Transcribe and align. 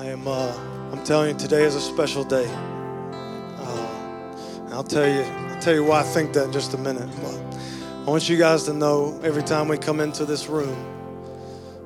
I 0.00 0.06
am. 0.06 0.26
Uh, 0.26 0.50
I'm 0.92 1.04
telling 1.04 1.28
you, 1.28 1.38
today 1.38 1.62
is 1.62 1.74
a 1.74 1.80
special 1.80 2.24
day. 2.24 2.46
Uh, 3.58 4.70
I'll 4.70 4.82
tell 4.82 5.06
you. 5.06 5.20
I'll 5.20 5.60
tell 5.60 5.74
you 5.74 5.84
why 5.84 6.00
I 6.00 6.02
think 6.02 6.32
that 6.32 6.46
in 6.46 6.52
just 6.52 6.72
a 6.72 6.78
minute. 6.78 7.06
But 7.20 7.34
I 7.34 8.04
want 8.10 8.26
you 8.26 8.38
guys 8.38 8.62
to 8.64 8.72
know 8.72 9.20
every 9.22 9.42
time 9.42 9.68
we 9.68 9.76
come 9.76 10.00
into 10.00 10.24
this 10.24 10.46
room, 10.46 10.74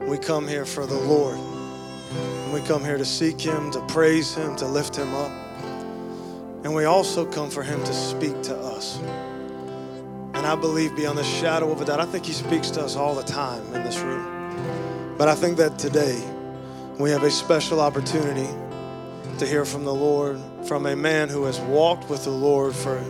we 0.07 0.17
come 0.17 0.47
here 0.47 0.65
for 0.65 0.87
the 0.87 0.95
Lord. 0.95 1.37
And 1.37 2.53
we 2.53 2.61
come 2.61 2.85
here 2.85 2.97
to 2.97 3.05
seek 3.05 3.41
Him, 3.41 3.73
to 3.73 3.81
praise 3.89 4.33
Him, 4.33 4.55
to 4.59 4.67
lift 4.67 4.95
Him 4.95 5.13
up. 5.13 5.33
And 6.63 6.73
we 6.73 6.85
also 6.85 7.27
come 7.27 7.51
for 7.51 7.65
Him 7.65 7.83
to 7.83 7.93
speak 7.93 8.41
to 8.43 8.57
us. 8.57 9.01
And 10.35 10.47
I 10.47 10.55
believe 10.55 10.95
beyond 10.95 11.19
the 11.19 11.25
shadow 11.25 11.73
of 11.73 11.81
a 11.81 11.85
doubt, 11.85 11.99
I 11.99 12.05
think 12.05 12.27
He 12.27 12.33
speaks 12.33 12.71
to 12.71 12.81
us 12.81 12.95
all 12.95 13.17
the 13.17 13.25
time 13.25 13.67
in 13.75 13.83
this 13.83 13.99
room. 13.99 15.17
But 15.19 15.27
I 15.27 15.35
think 15.35 15.57
that 15.57 15.81
today 15.81 16.23
we 16.99 17.11
have 17.11 17.25
a 17.25 17.31
special 17.31 17.81
opportunity 17.81 18.49
to 19.39 19.47
hear 19.47 19.65
from 19.65 19.85
the 19.85 19.95
Lord 19.95 20.41
from 20.67 20.87
a 20.87 20.95
man 20.95 21.29
who 21.29 21.45
has 21.45 21.59
walked 21.61 22.09
with 22.09 22.25
the 22.25 22.31
Lord 22.31 22.75
for 22.75 23.03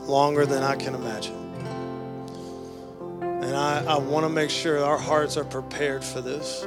longer 0.00 0.44
than 0.44 0.62
I 0.62 0.76
can 0.76 0.94
imagine. 0.94 1.34
And 3.20 3.56
I, 3.56 3.84
I 3.86 3.98
want 3.98 4.24
to 4.24 4.28
make 4.28 4.50
sure 4.50 4.84
our 4.84 4.98
hearts 4.98 5.36
are 5.36 5.44
prepared 5.44 6.04
for 6.04 6.20
this 6.20 6.66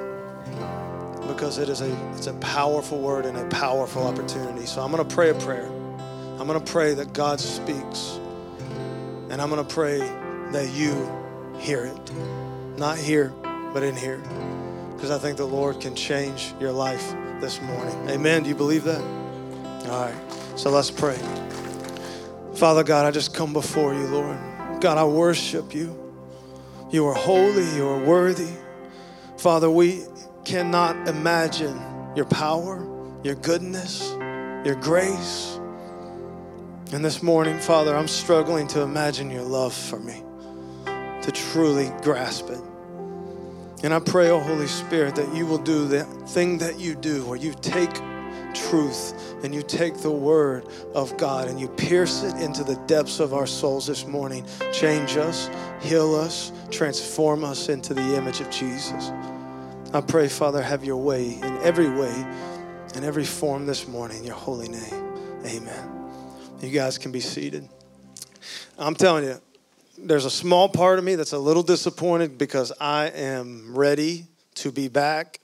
because 1.27 1.59
it 1.59 1.69
is 1.69 1.81
a 1.81 2.13
it's 2.13 2.27
a 2.27 2.33
powerful 2.33 2.99
word 2.99 3.25
and 3.25 3.37
a 3.37 3.47
powerful 3.49 4.07
opportunity. 4.07 4.65
So 4.65 4.81
I'm 4.81 4.91
going 4.91 5.07
to 5.07 5.15
pray 5.15 5.29
a 5.29 5.35
prayer. 5.35 5.67
I'm 6.39 6.47
going 6.47 6.59
to 6.59 6.71
pray 6.71 6.95
that 6.95 7.13
God 7.13 7.39
speaks. 7.39 8.19
And 9.29 9.41
I'm 9.41 9.49
going 9.49 9.65
to 9.65 9.73
pray 9.73 9.99
that 9.99 10.69
you 10.73 11.11
hear 11.59 11.85
it. 11.85 12.11
Not 12.77 12.97
here, 12.97 13.33
but 13.73 13.83
in 13.83 13.95
here. 13.95 14.23
Because 14.97 15.11
I 15.11 15.19
think 15.19 15.37
the 15.37 15.45
Lord 15.45 15.79
can 15.79 15.93
change 15.93 16.55
your 16.59 16.71
life 16.71 17.13
this 17.39 17.61
morning. 17.61 18.09
Amen. 18.09 18.41
Do 18.41 18.49
you 18.49 18.55
believe 18.55 18.83
that? 18.85 18.99
All 19.91 20.05
right. 20.05 20.15
So 20.55 20.71
let's 20.71 20.89
pray. 20.89 21.19
Father 22.55 22.83
God, 22.83 23.05
I 23.05 23.11
just 23.11 23.35
come 23.35 23.53
before 23.53 23.93
you, 23.93 24.07
Lord. 24.07 24.39
God, 24.81 24.97
I 24.97 25.05
worship 25.05 25.75
you. 25.75 25.95
You 26.89 27.05
are 27.05 27.13
holy, 27.13 27.75
you 27.75 27.87
are 27.87 28.03
worthy. 28.03 28.51
Father, 29.37 29.69
we 29.69 30.01
cannot 30.45 31.07
imagine 31.07 31.79
your 32.15 32.25
power, 32.25 32.83
your 33.21 33.35
goodness, 33.35 34.13
your 34.65 34.73
grace. 34.81 35.59
And 36.91 37.05
this 37.05 37.21
morning, 37.21 37.59
Father, 37.59 37.95
I'm 37.95 38.07
struggling 38.07 38.65
to 38.69 38.81
imagine 38.81 39.29
your 39.29 39.43
love 39.43 39.75
for 39.75 39.99
me, 39.99 40.23
to 40.85 41.31
truly 41.31 41.91
grasp 42.01 42.49
it. 42.49 42.61
And 43.83 43.93
I 43.93 43.99
pray, 43.99 44.29
oh 44.29 44.39
Holy 44.39 44.67
Spirit, 44.67 45.15
that 45.15 45.33
you 45.35 45.45
will 45.45 45.59
do 45.59 45.87
the 45.87 46.03
thing 46.03 46.57
that 46.59 46.79
you 46.79 46.95
do, 46.95 47.25
where 47.25 47.37
you 47.37 47.53
take 47.61 47.93
truth 48.53 49.13
and 49.43 49.53
you 49.53 49.61
take 49.61 49.97
the 49.97 50.11
word 50.11 50.67
of 50.95 51.15
God 51.17 51.47
and 51.47 51.59
you 51.59 51.67
pierce 51.67 52.23
it 52.23 52.35
into 52.41 52.63
the 52.63 52.75
depths 52.87 53.19
of 53.19 53.33
our 53.33 53.45
souls 53.45 53.85
this 53.85 54.05
morning. 54.05 54.45
Change 54.73 55.17
us, 55.17 55.49
heal 55.79 56.15
us, 56.15 56.51
transform 56.71 57.43
us 57.43 57.69
into 57.69 57.93
the 57.93 58.15
image 58.15 58.41
of 58.41 58.49
Jesus. 58.49 59.11
I 59.93 60.01
pray, 60.01 60.27
Father, 60.27 60.61
have 60.61 60.83
your 60.83 60.97
way 60.97 61.35
in 61.35 61.57
every 61.59 61.89
way, 61.89 62.13
in 62.95 63.03
every 63.03 63.25
form 63.25 63.65
this 63.65 63.87
morning, 63.87 64.17
in 64.17 64.23
your 64.23 64.35
holy 64.35 64.69
name. 64.69 65.13
Amen. 65.45 66.11
You 66.61 66.71
guys 66.71 66.97
can 66.97 67.11
be 67.11 67.19
seated. 67.19 67.69
I'm 68.77 68.95
telling 68.95 69.23
you, 69.23 69.39
there's 69.97 70.25
a 70.25 70.31
small 70.31 70.69
part 70.69 70.99
of 70.99 71.05
me 71.05 71.15
that's 71.15 71.33
a 71.33 71.39
little 71.39 71.63
disappointed 71.63 72.37
because 72.37 72.71
I 72.79 73.07
am 73.07 73.75
ready 73.75 74.25
to 74.55 74.71
be 74.71 74.87
back 74.87 75.39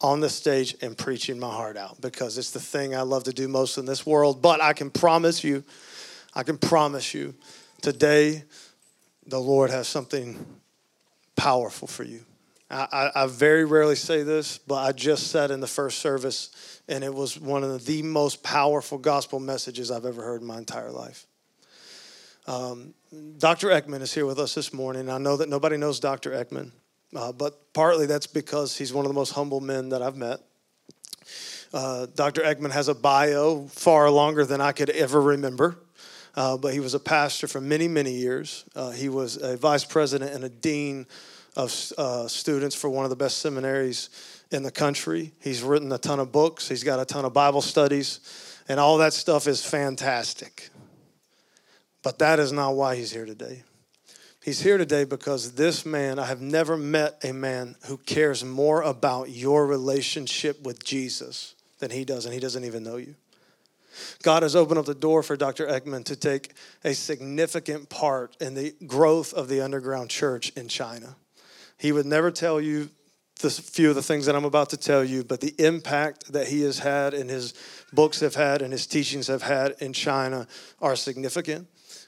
on 0.00 0.20
the 0.20 0.28
stage 0.28 0.76
and 0.82 0.96
preaching 0.96 1.38
my 1.38 1.50
heart 1.50 1.76
out 1.76 2.00
because 2.00 2.36
it's 2.36 2.50
the 2.50 2.60
thing 2.60 2.94
I 2.94 3.02
love 3.02 3.24
to 3.24 3.32
do 3.32 3.48
most 3.48 3.78
in 3.78 3.86
this 3.86 4.04
world. 4.04 4.42
But 4.42 4.60
I 4.60 4.72
can 4.72 4.90
promise 4.90 5.42
you, 5.42 5.64
I 6.34 6.42
can 6.42 6.58
promise 6.58 7.14
you, 7.14 7.34
today 7.80 8.44
the 9.26 9.40
Lord 9.40 9.70
has 9.70 9.88
something 9.88 10.44
powerful 11.36 11.88
for 11.88 12.04
you. 12.04 12.20
I, 12.70 12.86
I, 12.92 13.22
I 13.22 13.26
very 13.26 13.64
rarely 13.64 13.96
say 13.96 14.22
this, 14.22 14.58
but 14.58 14.76
I 14.76 14.92
just 14.92 15.28
said 15.28 15.50
in 15.50 15.60
the 15.60 15.66
first 15.66 15.98
service, 15.98 16.80
and 16.88 17.02
it 17.04 17.12
was 17.12 17.38
one 17.38 17.64
of 17.64 17.86
the 17.86 18.02
most 18.02 18.42
powerful 18.42 18.98
gospel 18.98 19.40
messages 19.40 19.90
I've 19.90 20.04
ever 20.04 20.22
heard 20.22 20.42
in 20.42 20.46
my 20.46 20.58
entire 20.58 20.90
life. 20.90 21.26
Um, 22.46 22.92
Dr. 23.38 23.68
Ekman 23.68 24.00
is 24.00 24.12
here 24.12 24.26
with 24.26 24.38
us 24.38 24.54
this 24.54 24.72
morning. 24.72 25.08
I 25.08 25.18
know 25.18 25.36
that 25.36 25.48
nobody 25.48 25.76
knows 25.76 26.00
Dr. 26.00 26.30
Ekman, 26.30 26.72
uh, 27.14 27.30
but 27.32 27.72
partly 27.72 28.06
that's 28.06 28.26
because 28.26 28.76
he's 28.76 28.92
one 28.92 29.04
of 29.04 29.08
the 29.08 29.14
most 29.14 29.32
humble 29.32 29.60
men 29.60 29.90
that 29.90 30.02
I've 30.02 30.16
met. 30.16 30.40
Uh, 31.72 32.06
Dr. 32.14 32.42
Ekman 32.42 32.70
has 32.72 32.88
a 32.88 32.94
bio 32.94 33.66
far 33.66 34.10
longer 34.10 34.44
than 34.44 34.60
I 34.60 34.72
could 34.72 34.90
ever 34.90 35.20
remember, 35.20 35.76
uh, 36.34 36.56
but 36.56 36.72
he 36.72 36.80
was 36.80 36.94
a 36.94 37.00
pastor 37.00 37.46
for 37.46 37.60
many, 37.60 37.86
many 37.86 38.12
years. 38.12 38.64
Uh, 38.74 38.90
he 38.90 39.08
was 39.08 39.36
a 39.40 39.56
vice 39.56 39.84
president 39.84 40.32
and 40.32 40.44
a 40.44 40.48
dean 40.48 41.06
of 41.56 41.92
uh, 41.98 42.26
students 42.26 42.74
for 42.74 42.90
one 42.90 43.04
of 43.04 43.10
the 43.10 43.16
best 43.16 43.38
seminaries 43.38 44.10
in 44.50 44.62
the 44.62 44.72
country. 44.72 45.32
He's 45.40 45.62
written 45.62 45.92
a 45.92 45.98
ton 45.98 46.18
of 46.18 46.32
books, 46.32 46.68
he's 46.68 46.82
got 46.82 46.98
a 46.98 47.04
ton 47.04 47.24
of 47.24 47.32
Bible 47.32 47.62
studies, 47.62 48.20
and 48.68 48.80
all 48.80 48.98
that 48.98 49.12
stuff 49.12 49.46
is 49.46 49.64
fantastic. 49.64 50.70
But 52.04 52.18
that 52.18 52.38
is 52.38 52.52
not 52.52 52.76
why 52.76 52.94
he's 52.96 53.10
here 53.10 53.24
today. 53.24 53.64
He's 54.44 54.60
here 54.60 54.76
today 54.76 55.04
because 55.04 55.52
this 55.52 55.86
man, 55.86 56.18
I 56.18 56.26
have 56.26 56.42
never 56.42 56.76
met 56.76 57.18
a 57.24 57.32
man 57.32 57.76
who 57.86 57.96
cares 57.96 58.44
more 58.44 58.82
about 58.82 59.30
your 59.30 59.66
relationship 59.66 60.62
with 60.62 60.84
Jesus 60.84 61.54
than 61.78 61.90
he 61.90 62.04
does, 62.04 62.26
and 62.26 62.34
he 62.34 62.40
doesn't 62.40 62.62
even 62.62 62.82
know 62.82 62.96
you. 62.96 63.14
God 64.22 64.42
has 64.42 64.54
opened 64.54 64.78
up 64.78 64.84
the 64.84 64.94
door 64.94 65.22
for 65.22 65.34
Dr. 65.34 65.66
Ekman 65.66 66.04
to 66.04 66.16
take 66.16 66.52
a 66.84 66.94
significant 66.94 67.88
part 67.88 68.36
in 68.38 68.54
the 68.54 68.74
growth 68.86 69.32
of 69.32 69.48
the 69.48 69.62
underground 69.62 70.10
church 70.10 70.50
in 70.50 70.68
China. 70.68 71.16
He 71.78 71.90
would 71.90 72.06
never 72.06 72.30
tell 72.30 72.60
you 72.60 72.90
the 73.40 73.48
few 73.48 73.88
of 73.88 73.94
the 73.94 74.02
things 74.02 74.26
that 74.26 74.36
I'm 74.36 74.44
about 74.44 74.70
to 74.70 74.76
tell 74.76 75.04
you, 75.04 75.24
but 75.24 75.40
the 75.40 75.54
impact 75.58 76.32
that 76.34 76.48
he 76.48 76.60
has 76.62 76.80
had 76.80 77.14
and 77.14 77.30
his 77.30 77.54
books 77.94 78.20
have 78.20 78.34
had 78.34 78.60
and 78.60 78.72
his 78.72 78.86
teachings 78.86 79.28
have 79.28 79.42
had 79.42 79.74
in 79.80 79.94
China 79.94 80.46
are 80.82 80.96
significant. 80.96 81.66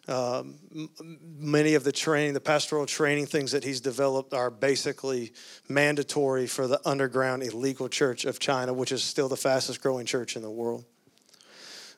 Um, 0.08 0.88
many 1.36 1.74
of 1.74 1.82
the 1.82 1.90
training, 1.90 2.34
the 2.34 2.40
pastoral 2.40 2.86
training 2.86 3.26
things 3.26 3.52
that 3.52 3.64
he's 3.64 3.80
developed 3.80 4.34
are 4.34 4.50
basically 4.50 5.32
mandatory 5.68 6.46
for 6.46 6.68
the 6.68 6.80
underground 6.84 7.42
illegal 7.42 7.88
church 7.88 8.24
of 8.24 8.38
China, 8.38 8.72
which 8.72 8.92
is 8.92 9.02
still 9.02 9.28
the 9.28 9.36
fastest 9.36 9.82
growing 9.82 10.06
church 10.06 10.36
in 10.36 10.42
the 10.42 10.50
world. 10.50 10.84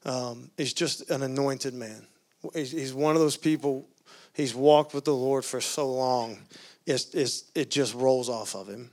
Um, 0.06 0.50
he's 0.56 0.72
just 0.72 1.10
an 1.10 1.22
anointed 1.22 1.74
man. 1.74 2.06
He's, 2.54 2.70
he's 2.70 2.94
one 2.94 3.14
of 3.14 3.20
those 3.20 3.36
people, 3.36 3.86
he's 4.32 4.54
walked 4.54 4.94
with 4.94 5.04
the 5.04 5.14
Lord 5.14 5.44
for 5.44 5.60
so 5.60 5.92
long, 5.92 6.38
it's, 6.86 7.12
it's, 7.14 7.44
it 7.54 7.70
just 7.70 7.94
rolls 7.94 8.30
off 8.30 8.54
of 8.54 8.68
him. 8.68 8.90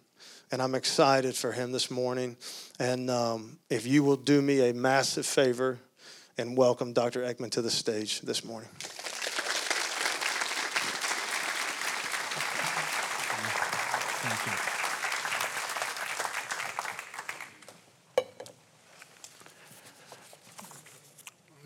And 0.52 0.62
I'm 0.62 0.76
excited 0.76 1.36
for 1.36 1.52
him 1.52 1.72
this 1.72 1.90
morning. 1.90 2.38
And 2.80 3.10
um, 3.10 3.58
if 3.70 3.88
you 3.88 4.04
will 4.04 4.18
do 4.18 4.42
me 4.42 4.70
a 4.70 4.74
massive 4.74 5.26
favor 5.26 5.80
and 6.38 6.58
welcome 6.58 6.94
Dr. 6.94 7.22
Ekman 7.22 7.52
to 7.52 7.62
the 7.62 7.72
stage 7.72 8.22
this 8.22 8.44
morning. 8.44 8.70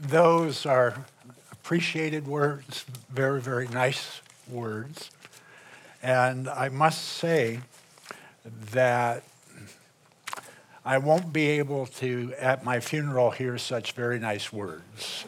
Those 0.10 0.66
are 0.66 1.06
appreciated 1.52 2.28
words, 2.28 2.84
very, 3.12 3.40
very 3.40 3.68
nice 3.68 4.22
words. 4.50 5.12
And 6.02 6.50
I 6.50 6.70
must 6.70 7.04
say 7.04 7.60
that 8.72 9.22
I 10.84 10.98
won't 10.98 11.32
be 11.32 11.46
able 11.60 11.86
to, 11.86 12.34
at 12.40 12.64
my 12.64 12.80
funeral, 12.80 13.30
hear 13.30 13.60
such 13.60 13.92
very 13.92 14.18
nice 14.18 14.52
words. 14.52 15.26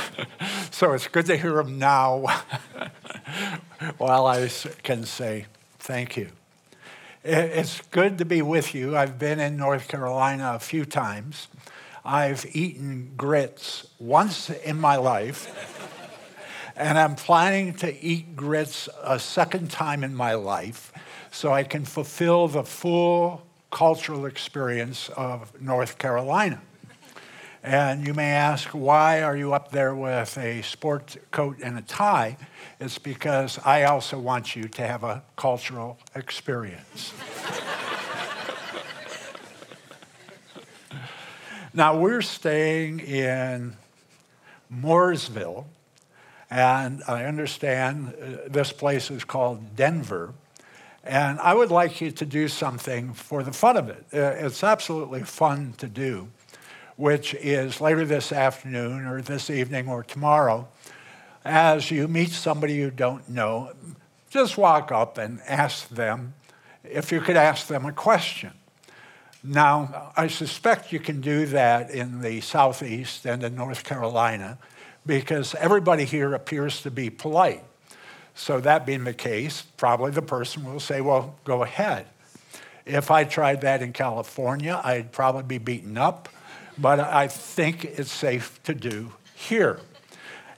so 0.70 0.92
it's 0.92 1.06
good 1.06 1.24
to 1.24 1.38
hear 1.38 1.54
them 1.54 1.78
now 1.78 2.26
while 3.96 4.26
I 4.26 4.50
can 4.82 5.06
say 5.06 5.46
thank 5.78 6.18
you. 6.18 6.28
It's 7.24 7.80
good 7.90 8.18
to 8.18 8.26
be 8.26 8.42
with 8.42 8.74
you. 8.74 8.98
I've 8.98 9.18
been 9.18 9.40
in 9.40 9.56
North 9.56 9.88
Carolina 9.88 10.52
a 10.56 10.58
few 10.58 10.84
times. 10.84 11.48
I've 12.04 12.46
eaten 12.54 13.12
grits 13.16 13.86
once 13.98 14.50
in 14.50 14.78
my 14.80 14.96
life, 14.96 15.48
and 16.76 16.98
I'm 16.98 17.14
planning 17.14 17.74
to 17.74 18.04
eat 18.04 18.36
grits 18.36 18.88
a 19.02 19.18
second 19.18 19.70
time 19.70 20.02
in 20.02 20.14
my 20.14 20.34
life 20.34 20.92
so 21.30 21.52
I 21.52 21.62
can 21.62 21.84
fulfill 21.84 22.48
the 22.48 22.64
full 22.64 23.42
cultural 23.70 24.26
experience 24.26 25.08
of 25.10 25.60
North 25.60 25.98
Carolina. 25.98 26.60
And 27.62 28.06
you 28.06 28.14
may 28.14 28.30
ask, 28.30 28.68
why 28.68 29.22
are 29.22 29.36
you 29.36 29.52
up 29.52 29.70
there 29.70 29.94
with 29.94 30.38
a 30.38 30.62
sport 30.62 31.18
coat 31.30 31.58
and 31.62 31.76
a 31.76 31.82
tie? 31.82 32.38
It's 32.80 32.96
because 32.96 33.58
I 33.64 33.84
also 33.84 34.18
want 34.18 34.56
you 34.56 34.64
to 34.64 34.86
have 34.86 35.04
a 35.04 35.22
cultural 35.36 35.98
experience. 36.14 37.12
Now, 41.72 41.96
we're 41.96 42.22
staying 42.22 42.98
in 42.98 43.76
Mooresville, 44.72 45.66
and 46.50 47.00
I 47.06 47.26
understand 47.26 48.08
uh, 48.08 48.48
this 48.48 48.72
place 48.72 49.08
is 49.08 49.22
called 49.22 49.76
Denver. 49.76 50.34
And 51.04 51.38
I 51.38 51.54
would 51.54 51.70
like 51.70 52.00
you 52.00 52.10
to 52.10 52.26
do 52.26 52.48
something 52.48 53.14
for 53.14 53.44
the 53.44 53.52
fun 53.52 53.76
of 53.76 53.88
it. 53.88 54.04
Uh, 54.12 54.46
it's 54.46 54.64
absolutely 54.64 55.22
fun 55.22 55.74
to 55.78 55.86
do, 55.86 56.28
which 56.96 57.34
is 57.34 57.80
later 57.80 58.04
this 58.04 58.32
afternoon 58.32 59.06
or 59.06 59.22
this 59.22 59.48
evening 59.48 59.88
or 59.88 60.02
tomorrow, 60.02 60.66
as 61.44 61.88
you 61.92 62.08
meet 62.08 62.30
somebody 62.30 62.74
you 62.74 62.90
don't 62.90 63.28
know, 63.28 63.72
just 64.28 64.58
walk 64.58 64.90
up 64.90 65.18
and 65.18 65.40
ask 65.46 65.88
them 65.88 66.34
if 66.82 67.12
you 67.12 67.20
could 67.20 67.36
ask 67.36 67.68
them 67.68 67.86
a 67.86 67.92
question. 67.92 68.50
Now, 69.42 70.12
I 70.16 70.26
suspect 70.26 70.92
you 70.92 71.00
can 71.00 71.22
do 71.22 71.46
that 71.46 71.90
in 71.90 72.20
the 72.20 72.42
Southeast 72.42 73.24
and 73.24 73.42
in 73.42 73.54
North 73.54 73.84
Carolina 73.84 74.58
because 75.06 75.54
everybody 75.54 76.04
here 76.04 76.34
appears 76.34 76.82
to 76.82 76.90
be 76.90 77.08
polite. 77.08 77.64
So, 78.34 78.60
that 78.60 78.84
being 78.84 79.04
the 79.04 79.14
case, 79.14 79.62
probably 79.62 80.10
the 80.10 80.22
person 80.22 80.64
will 80.64 80.80
say, 80.80 81.00
Well, 81.00 81.36
go 81.44 81.62
ahead. 81.62 82.06
If 82.84 83.10
I 83.10 83.24
tried 83.24 83.62
that 83.62 83.82
in 83.82 83.92
California, 83.92 84.80
I'd 84.84 85.12
probably 85.12 85.42
be 85.42 85.58
beaten 85.58 85.96
up, 85.96 86.28
but 86.76 87.00
I 87.00 87.28
think 87.28 87.84
it's 87.84 88.12
safe 88.12 88.62
to 88.64 88.74
do 88.74 89.12
here. 89.34 89.80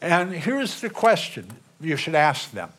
And 0.00 0.32
here's 0.32 0.80
the 0.80 0.90
question 0.90 1.46
you 1.80 1.96
should 1.96 2.16
ask 2.16 2.50
them 2.50 2.72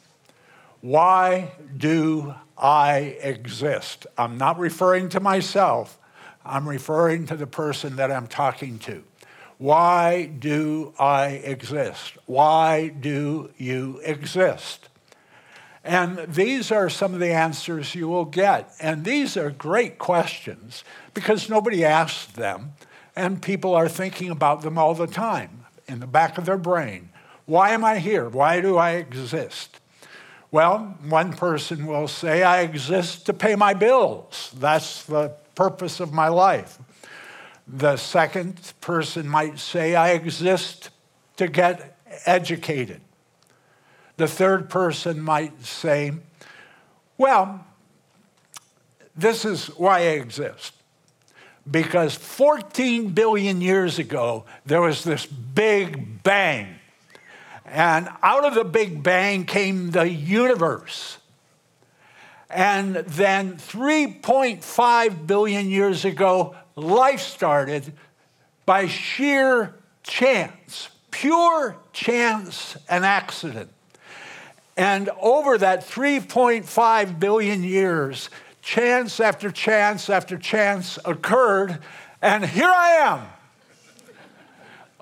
Why 0.82 1.54
do 1.78 2.36
I 2.58 3.18
exist? 3.22 4.08
I'm 4.18 4.38
not 4.38 4.60
referring 4.60 5.10
to 5.10 5.20
myself, 5.20 6.00
I'm 6.46 6.68
referring 6.68 7.26
to 7.28 7.36
the 7.36 7.48
person 7.48 7.96
that 7.96 8.12
I'm 8.12 8.28
talking 8.28 8.80
to. 8.80 9.04
Why 9.58 10.26
do 10.26 10.94
I 11.00 11.28
exist? 11.28 12.18
Why 12.26 12.90
do 12.90 13.52
you 13.58 14.02
exist? 14.04 14.90
And 15.84 16.18
these 16.34 16.72
are 16.72 16.90
some 16.90 17.14
of 17.14 17.20
the 17.20 17.34
answers 17.34 17.94
you 17.94 18.08
will 18.08 18.26
get. 18.26 18.74
And 18.80 19.04
these 19.04 19.36
are 19.36 19.50
great 19.52 20.00
questions 20.00 20.84
because 21.14 21.50
nobody 21.50 21.84
asks 21.84 22.32
them, 22.32 22.74
and 23.16 23.42
people 23.42 23.76
are 23.76 23.90
thinking 23.90 24.30
about 24.30 24.62
them 24.62 24.78
all 24.78 24.96
the 24.96 25.08
time 25.08 25.66
in 25.88 26.00
the 26.00 26.08
back 26.08 26.38
of 26.38 26.46
their 26.46 26.58
brain. 26.58 27.10
Why 27.46 27.72
am 27.72 27.84
I 27.84 28.00
here? 28.00 28.30
Why 28.30 28.62
do 28.62 28.78
I 28.78 28.92
exist? 28.92 29.80
Well, 30.54 30.96
one 31.10 31.34
person 31.34 31.88
will 31.88 32.08
say, 32.08 32.44
I 32.44 32.62
exist 32.62 33.26
to 33.26 33.34
pay 33.34 33.56
my 33.56 33.74
bills. 33.74 34.54
That's 34.56 35.04
the 35.04 35.30
purpose 35.56 36.00
of 36.00 36.14
my 36.14 36.28
life. 36.28 36.78
The 37.68 37.98
second 37.98 38.62
person 38.80 39.28
might 39.28 39.58
say, 39.58 39.96
I 39.96 40.12
exist 40.12 40.92
to 41.38 41.48
get 41.48 41.98
educated. 42.28 43.02
The 44.18 44.28
third 44.28 44.70
person 44.70 45.20
might 45.20 45.66
say, 45.66 46.12
Well, 47.18 47.66
this 49.16 49.46
is 49.46 49.66
why 49.70 50.02
I 50.02 50.22
exist. 50.22 50.76
Because 51.70 52.14
14 52.14 53.10
billion 53.10 53.60
years 53.60 53.98
ago, 53.98 54.46
there 54.68 54.82
was 54.82 55.04
this 55.04 55.26
big 55.26 56.22
bang. 56.22 56.76
And 57.74 58.08
out 58.22 58.46
of 58.46 58.54
the 58.54 58.64
big 58.64 59.02
bang 59.02 59.46
came 59.46 59.90
the 59.90 60.08
universe. 60.08 61.18
And 62.48 62.98
then 62.98 63.56
3.5 63.56 65.26
billion 65.26 65.72
years 65.72 66.06
ago, 66.06 66.56
life 66.76 67.20
started 67.20 67.92
by 68.68 68.86
sheer 68.86 69.74
chance, 70.04 70.90
pure 71.10 71.76
chance 71.94 72.78
and 72.88 73.04
accident. 73.04 73.72
And 74.78 75.10
over 75.20 75.58
that 75.58 75.82
3.5 75.82 77.20
billion 77.20 77.64
years, 77.64 78.30
chance 78.62 79.20
after 79.20 79.50
chance 79.50 80.12
after 80.12 80.38
chance 80.38 81.00
occurred, 81.06 81.80
and 82.22 82.46
here 82.46 82.72
I 82.72 82.90
am. 83.02 83.26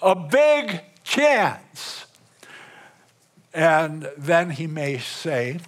A 0.01 0.15
big 0.15 0.79
chance. 1.03 2.05
And 3.53 4.09
then 4.17 4.49
he 4.51 4.67
may 4.67 4.97
say, 4.97 5.59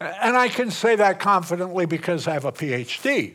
and 0.00 0.36
I 0.36 0.48
can 0.48 0.70
say 0.70 0.96
that 0.96 1.18
confidently 1.20 1.86
because 1.86 2.26
I 2.26 2.32
have 2.32 2.44
a 2.44 2.52
PhD. 2.52 3.34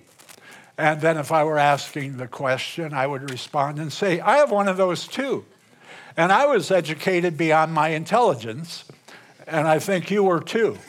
And 0.77 0.99
then 0.99 1.17
if 1.17 1.31
I 1.31 1.43
were 1.43 1.57
asking 1.57 2.17
the 2.17 2.27
question, 2.27 2.93
I 2.93 3.07
would 3.07 3.31
respond 3.31 3.79
and 3.79 3.93
say, 3.93 4.19
I 4.19 4.37
have 4.37 4.51
one 4.51 4.67
of 4.67 4.77
those 4.77 5.07
too. 5.07 5.45
And 6.17 6.31
I 6.31 6.45
was 6.45 6.71
educated 6.71 7.37
beyond 7.37 7.73
my 7.73 7.89
intelligence, 7.89 8.85
and 9.47 9.67
I 9.67 9.79
think 9.79 10.09
you 10.11 10.23
were 10.23 10.39
too. 10.39 10.77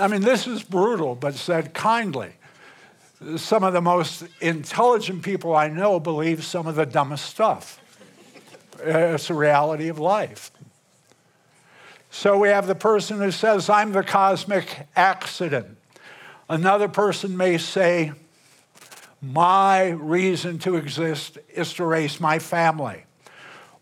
I 0.00 0.06
mean, 0.08 0.22
this 0.22 0.46
is 0.46 0.62
brutal, 0.62 1.14
but 1.14 1.34
said 1.34 1.74
kindly. 1.74 2.32
Some 3.36 3.64
of 3.64 3.72
the 3.72 3.80
most 3.80 4.24
intelligent 4.40 5.22
people 5.22 5.56
I 5.56 5.68
know 5.68 5.98
believe 5.98 6.44
some 6.44 6.68
of 6.68 6.76
the 6.76 6.86
dumbest 6.86 7.24
stuff. 7.24 7.80
Uh, 8.78 9.14
it's 9.14 9.28
a 9.28 9.34
reality 9.34 9.88
of 9.88 9.98
life. 9.98 10.52
So 12.10 12.38
we 12.38 12.48
have 12.48 12.68
the 12.68 12.76
person 12.76 13.18
who 13.18 13.32
says, 13.32 13.68
I'm 13.68 13.90
the 13.90 14.04
cosmic 14.04 14.86
accident. 14.94 15.76
Another 16.48 16.86
person 16.86 17.36
may 17.36 17.58
say, 17.58 18.12
My 19.20 19.88
reason 19.88 20.60
to 20.60 20.76
exist 20.76 21.38
is 21.48 21.74
to 21.74 21.84
raise 21.84 22.20
my 22.20 22.38
family. 22.38 23.04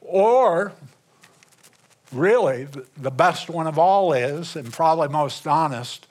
Or, 0.00 0.72
really, 2.10 2.68
the 2.96 3.10
best 3.10 3.50
one 3.50 3.66
of 3.66 3.78
all 3.78 4.14
is, 4.14 4.56
and 4.56 4.72
probably 4.72 5.08
most 5.08 5.46
honest, 5.46 6.06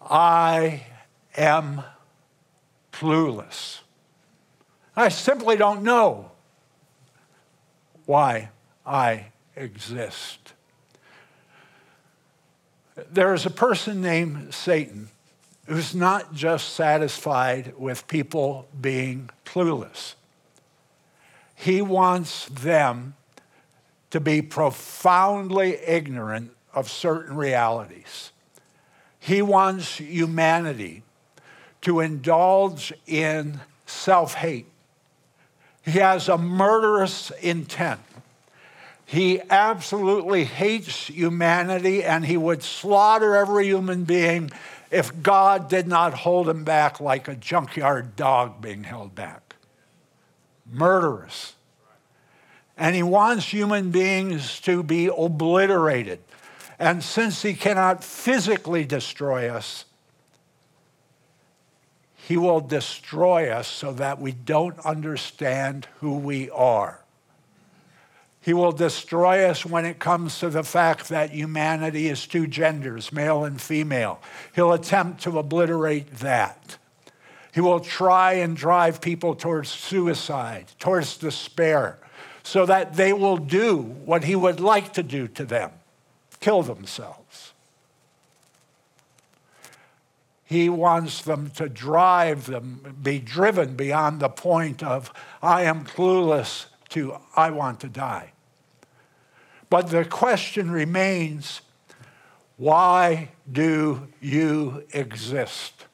I 0.00 0.86
am 1.36 1.82
clueless. 3.00 3.80
I 4.94 5.08
simply 5.08 5.56
don't 5.56 5.82
know 5.82 6.32
why 8.04 8.50
I 8.84 9.26
exist. 9.56 10.52
There 13.10 13.32
is 13.32 13.46
a 13.46 13.50
person 13.50 14.02
named 14.02 14.52
Satan 14.52 15.08
who's 15.66 15.94
not 15.94 16.34
just 16.34 16.74
satisfied 16.74 17.72
with 17.78 18.06
people 18.06 18.68
being 18.78 19.30
clueless. 19.46 20.14
He 21.54 21.80
wants 21.80 22.46
them 22.46 23.14
to 24.10 24.20
be 24.20 24.42
profoundly 24.42 25.78
ignorant 25.86 26.50
of 26.74 26.90
certain 26.90 27.36
realities. 27.36 28.32
He 29.18 29.40
wants 29.40 29.96
humanity 29.96 31.02
to 31.82 32.00
indulge 32.00 32.92
in 33.06 33.60
self 33.86 34.34
hate. 34.34 34.66
He 35.84 35.92
has 35.92 36.28
a 36.28 36.38
murderous 36.38 37.30
intent. 37.40 38.00
He 39.06 39.40
absolutely 39.50 40.44
hates 40.44 41.08
humanity 41.08 42.04
and 42.04 42.24
he 42.24 42.36
would 42.36 42.62
slaughter 42.62 43.34
every 43.34 43.66
human 43.66 44.04
being 44.04 44.50
if 44.90 45.22
God 45.22 45.68
did 45.68 45.88
not 45.88 46.14
hold 46.14 46.48
him 46.48 46.62
back 46.62 47.00
like 47.00 47.26
a 47.26 47.34
junkyard 47.34 48.14
dog 48.14 48.60
being 48.60 48.84
held 48.84 49.14
back. 49.14 49.56
Murderous. 50.70 51.54
And 52.76 52.94
he 52.94 53.02
wants 53.02 53.52
human 53.52 53.90
beings 53.90 54.60
to 54.60 54.82
be 54.82 55.06
obliterated. 55.08 56.20
And 56.78 57.02
since 57.02 57.42
he 57.42 57.54
cannot 57.54 58.04
physically 58.04 58.84
destroy 58.84 59.48
us, 59.50 59.84
he 62.30 62.36
will 62.36 62.60
destroy 62.60 63.50
us 63.50 63.66
so 63.66 63.92
that 63.92 64.20
we 64.20 64.30
don't 64.30 64.78
understand 64.86 65.88
who 65.98 66.16
we 66.16 66.48
are. 66.50 67.02
He 68.40 68.54
will 68.54 68.70
destroy 68.70 69.46
us 69.46 69.66
when 69.66 69.84
it 69.84 69.98
comes 69.98 70.38
to 70.38 70.48
the 70.48 70.62
fact 70.62 71.08
that 71.08 71.30
humanity 71.30 72.06
is 72.06 72.28
two 72.28 72.46
genders, 72.46 73.12
male 73.12 73.42
and 73.42 73.60
female. 73.60 74.20
He'll 74.54 74.72
attempt 74.72 75.24
to 75.24 75.40
obliterate 75.40 76.18
that. 76.18 76.78
He 77.52 77.60
will 77.60 77.80
try 77.80 78.34
and 78.34 78.56
drive 78.56 79.00
people 79.00 79.34
towards 79.34 79.70
suicide, 79.70 80.66
towards 80.78 81.16
despair, 81.16 81.98
so 82.44 82.64
that 82.64 82.94
they 82.94 83.12
will 83.12 83.38
do 83.38 83.76
what 83.76 84.22
he 84.22 84.36
would 84.36 84.60
like 84.60 84.92
to 84.92 85.02
do 85.02 85.26
to 85.26 85.44
them 85.44 85.72
kill 86.38 86.62
themselves. 86.62 87.19
He 90.50 90.68
wants 90.68 91.22
them 91.22 91.50
to 91.50 91.68
drive 91.68 92.46
them, 92.46 92.96
be 93.00 93.20
driven 93.20 93.76
beyond 93.76 94.18
the 94.18 94.28
point 94.28 94.82
of, 94.82 95.12
I 95.40 95.62
am 95.62 95.84
clueless, 95.84 96.66
to 96.88 97.18
I 97.36 97.50
want 97.50 97.78
to 97.82 97.88
die. 97.88 98.32
But 99.68 99.90
the 99.90 100.04
question 100.04 100.72
remains 100.72 101.60
Why 102.56 103.28
do 103.50 104.08
you 104.20 104.82
exist? 104.92 105.86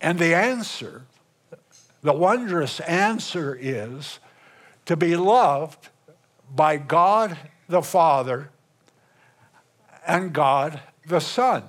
And 0.00 0.18
the 0.18 0.34
answer, 0.34 1.02
the 2.02 2.12
wondrous 2.12 2.80
answer 2.80 3.56
is 3.60 4.18
to 4.86 4.96
be 4.96 5.14
loved 5.14 5.88
by 6.52 6.78
God 6.78 7.38
the 7.68 7.82
Father 7.82 8.50
and 10.04 10.32
God 10.32 10.80
the 11.06 11.20
Son. 11.20 11.62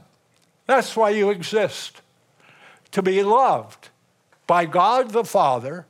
That's 0.65 0.95
why 0.95 1.09
you 1.11 1.29
exist. 1.29 2.01
To 2.91 3.01
be 3.01 3.23
loved 3.23 3.89
by 4.47 4.65
God 4.65 5.11
the 5.11 5.23
Father 5.23 5.85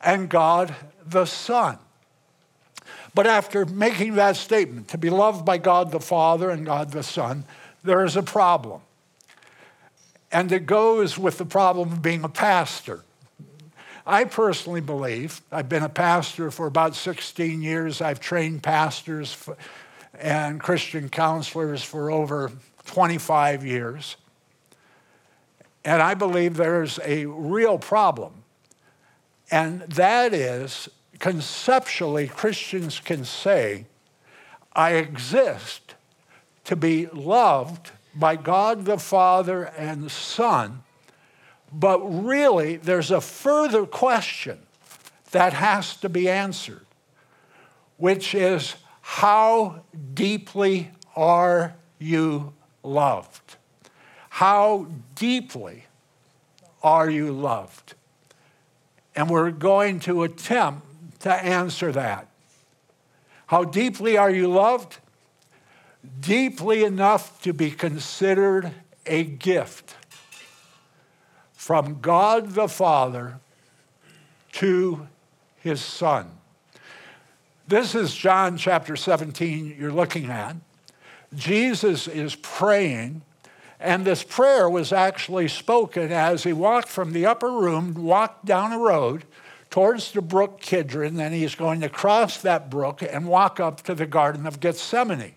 and 0.00 0.28
God 0.28 0.74
the 1.04 1.24
Son. 1.24 1.78
But 3.14 3.26
after 3.26 3.64
making 3.64 4.14
that 4.16 4.36
statement, 4.36 4.88
to 4.88 4.98
be 4.98 5.10
loved 5.10 5.44
by 5.44 5.58
God 5.58 5.90
the 5.90 6.00
Father 6.00 6.50
and 6.50 6.66
God 6.66 6.92
the 6.92 7.02
Son, 7.02 7.44
there 7.82 8.04
is 8.04 8.16
a 8.16 8.22
problem. 8.22 8.82
And 10.30 10.50
it 10.52 10.66
goes 10.66 11.16
with 11.16 11.38
the 11.38 11.46
problem 11.46 11.92
of 11.92 12.02
being 12.02 12.24
a 12.24 12.28
pastor. 12.28 13.02
I 14.06 14.24
personally 14.24 14.80
believe, 14.80 15.40
I've 15.50 15.68
been 15.68 15.82
a 15.82 15.88
pastor 15.88 16.50
for 16.50 16.66
about 16.66 16.94
16 16.94 17.62
years, 17.62 18.00
I've 18.00 18.20
trained 18.20 18.62
pastors 18.62 19.48
and 20.18 20.60
Christian 20.60 21.08
counselors 21.08 21.82
for 21.82 22.10
over 22.10 22.52
25 22.86 23.64
years. 23.64 24.16
And 25.84 26.02
I 26.02 26.14
believe 26.14 26.56
there's 26.56 26.98
a 27.04 27.26
real 27.26 27.78
problem. 27.78 28.42
And 29.50 29.82
that 29.82 30.34
is 30.34 30.88
conceptually, 31.18 32.26
Christians 32.26 32.98
can 32.98 33.24
say, 33.24 33.86
I 34.72 34.94
exist 34.94 35.94
to 36.64 36.76
be 36.76 37.06
loved 37.06 37.92
by 38.14 38.36
God 38.36 38.84
the 38.84 38.98
Father 38.98 39.64
and 39.64 40.10
Son, 40.10 40.82
but 41.72 42.00
really 42.00 42.76
there's 42.76 43.10
a 43.10 43.20
further 43.20 43.86
question 43.86 44.58
that 45.30 45.52
has 45.52 45.96
to 45.98 46.08
be 46.08 46.28
answered, 46.28 46.86
which 47.96 48.34
is 48.34 48.74
how 49.00 49.82
deeply 50.14 50.90
are 51.14 51.76
you 51.98 52.52
loved? 52.86 53.56
How 54.30 54.86
deeply 55.14 55.84
are 56.82 57.10
you 57.10 57.32
loved? 57.32 57.94
And 59.14 59.28
we're 59.30 59.50
going 59.50 60.00
to 60.00 60.22
attempt 60.22 61.20
to 61.20 61.32
answer 61.32 61.90
that. 61.92 62.28
How 63.46 63.64
deeply 63.64 64.16
are 64.16 64.30
you 64.30 64.48
loved? 64.48 64.98
Deeply 66.20 66.84
enough 66.84 67.40
to 67.42 67.52
be 67.52 67.70
considered 67.70 68.72
a 69.06 69.24
gift 69.24 69.94
from 71.52 72.00
God 72.00 72.50
the 72.50 72.68
Father 72.68 73.40
to 74.52 75.08
his 75.60 75.80
Son. 75.80 76.30
This 77.66 77.94
is 77.94 78.14
John 78.14 78.56
chapter 78.56 78.94
17 78.94 79.76
you're 79.78 79.90
looking 79.90 80.26
at. 80.26 80.56
Jesus 81.34 82.08
is 82.08 82.34
praying, 82.36 83.22
and 83.80 84.04
this 84.04 84.22
prayer 84.22 84.68
was 84.68 84.92
actually 84.92 85.48
spoken 85.48 86.12
as 86.12 86.44
he 86.44 86.52
walked 86.52 86.88
from 86.88 87.12
the 87.12 87.26
upper 87.26 87.50
room, 87.50 87.94
walked 87.94 88.44
down 88.44 88.72
a 88.72 88.78
road, 88.78 89.24
towards 89.70 90.12
the 90.12 90.22
brook 90.22 90.60
Kidron, 90.60 91.16
then 91.16 91.32
he's 91.32 91.54
going 91.54 91.80
to 91.80 91.88
cross 91.88 92.40
that 92.42 92.70
brook 92.70 93.02
and 93.02 93.28
walk 93.28 93.60
up 93.60 93.82
to 93.82 93.94
the 93.94 94.06
Garden 94.06 94.46
of 94.46 94.60
Gethsemane. 94.60 95.34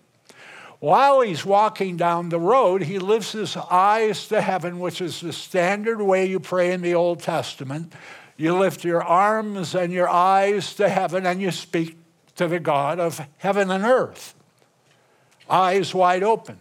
While 0.78 1.20
he's 1.20 1.44
walking 1.44 1.98
down 1.98 2.30
the 2.30 2.40
road, 2.40 2.82
he 2.82 2.98
lifts 2.98 3.32
his 3.32 3.54
eyes 3.54 4.28
to 4.28 4.40
heaven, 4.40 4.78
which 4.78 5.02
is 5.02 5.20
the 5.20 5.32
standard 5.32 6.00
way 6.00 6.24
you 6.24 6.40
pray 6.40 6.72
in 6.72 6.80
the 6.80 6.94
Old 6.94 7.20
Testament. 7.20 7.92
You 8.38 8.56
lift 8.56 8.82
your 8.82 9.02
arms 9.02 9.74
and 9.74 9.92
your 9.92 10.08
eyes 10.08 10.74
to 10.76 10.88
heaven 10.88 11.26
and 11.26 11.42
you 11.42 11.50
speak 11.50 11.98
to 12.36 12.48
the 12.48 12.60
God 12.60 12.98
of 12.98 13.20
heaven 13.36 13.70
and 13.70 13.84
earth, 13.84 14.34
eyes 15.50 15.94
wide 15.94 16.22
open. 16.22 16.58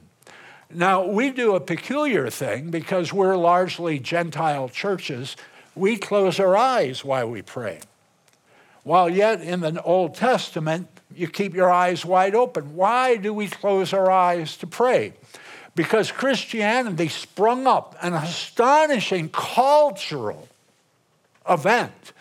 Now, 0.71 1.05
we 1.05 1.31
do 1.31 1.55
a 1.55 1.59
peculiar 1.59 2.29
thing 2.29 2.69
because 2.69 3.11
we're 3.11 3.35
largely 3.35 3.99
Gentile 3.99 4.69
churches 4.69 5.35
we 5.75 5.97
close 5.97 6.39
our 6.39 6.57
eyes 6.57 7.05
while 7.05 7.29
we 7.29 7.41
pray. 7.41 7.79
While 8.83 9.09
yet 9.09 9.41
in 9.41 9.61
the 9.61 9.81
Old 9.83 10.15
Testament, 10.15 10.87
you 11.15 11.27
keep 11.27 11.53
your 11.53 11.71
eyes 11.71 12.05
wide 12.05 12.35
open. 12.35 12.75
Why 12.75 13.15
do 13.15 13.33
we 13.33 13.47
close 13.47 13.93
our 13.93 14.11
eyes 14.11 14.57
to 14.57 14.67
pray? 14.67 15.13
Because 15.75 16.11
Christianity 16.11 17.07
sprung 17.07 17.65
up, 17.65 17.95
an 18.01 18.13
astonishing 18.13 19.29
cultural 19.29 20.47
event, 21.49 22.13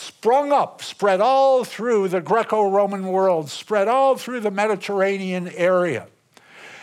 sprung 0.00 0.50
up, 0.50 0.82
spread 0.82 1.20
all 1.20 1.62
through 1.62 2.08
the 2.08 2.22
Greco 2.22 2.70
Roman 2.70 3.06
world, 3.06 3.50
spread 3.50 3.86
all 3.86 4.16
through 4.16 4.40
the 4.40 4.50
Mediterranean 4.50 5.48
area. 5.48 6.06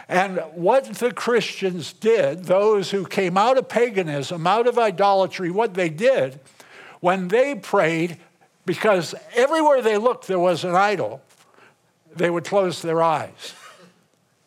And 0.07 0.37
what 0.53 0.85
the 0.85 1.11
Christians 1.11 1.93
did, 1.93 2.45
those 2.45 2.91
who 2.91 3.05
came 3.05 3.35
out 3.35 3.57
of 3.57 3.67
paganism, 3.67 4.45
out 4.45 4.67
of 4.67 4.77
idolatry, 4.77 5.49
what 5.49 5.73
they 5.73 5.89
did 5.89 6.39
when 6.99 7.27
they 7.27 7.55
prayed, 7.55 8.17
because 8.65 9.15
everywhere 9.33 9.81
they 9.81 9.97
looked 9.97 10.27
there 10.27 10.39
was 10.39 10.63
an 10.63 10.75
idol, 10.75 11.21
they 12.15 12.29
would 12.29 12.45
close 12.45 12.81
their 12.81 13.01
eyes 13.01 13.53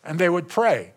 and 0.03 0.17
they 0.17 0.29
would 0.29 0.47
pray. 0.47 0.93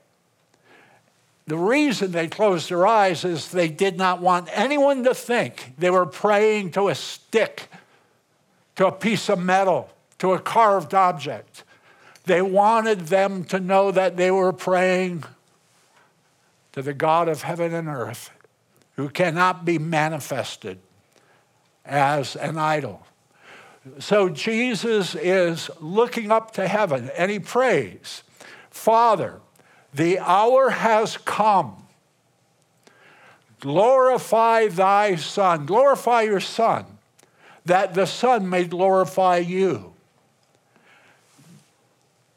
The 1.46 1.58
reason 1.58 2.12
they 2.12 2.28
closed 2.28 2.70
their 2.70 2.86
eyes 2.86 3.24
is 3.24 3.50
they 3.50 3.68
did 3.68 3.98
not 3.98 4.20
want 4.20 4.48
anyone 4.52 5.04
to 5.04 5.14
think 5.14 5.74
they 5.76 5.90
were 5.90 6.06
praying 6.06 6.70
to 6.72 6.88
a 6.88 6.94
stick, 6.94 7.68
to 8.76 8.86
a 8.86 8.92
piece 8.92 9.28
of 9.28 9.38
metal, 9.38 9.90
to 10.18 10.32
a 10.32 10.38
carved 10.38 10.94
object. 10.94 11.64
They 12.24 12.40
wanted 12.40 13.00
them 13.00 13.44
to 13.44 13.60
know 13.60 13.90
that 13.90 14.16
they 14.16 14.30
were 14.30 14.54
praying 14.54 15.24
to 16.72 16.80
the 16.80 16.94
God 16.94 17.28
of 17.28 17.42
heaven 17.42 17.74
and 17.74 17.88
earth 17.88 18.30
who 18.96 19.08
cannot 19.08 19.64
be 19.64 19.78
manifested 19.78 20.78
as 21.84 22.36
an 22.36 22.56
idol. 22.56 23.06
So 23.98 24.30
Jesus 24.30 25.14
is 25.14 25.70
looking 25.80 26.32
up 26.32 26.52
to 26.52 26.66
heaven 26.66 27.10
and 27.18 27.30
he 27.30 27.38
prays, 27.38 28.22
Father, 28.70 29.40
the 29.94 30.18
hour 30.18 30.70
has 30.70 31.16
come. 31.18 31.76
Glorify 33.60 34.68
thy 34.68 35.16
Son, 35.16 35.64
glorify 35.64 36.22
your 36.22 36.40
Son, 36.40 36.84
that 37.64 37.94
the 37.94 38.06
Son 38.06 38.50
may 38.50 38.64
glorify 38.64 39.38
you. 39.38 39.94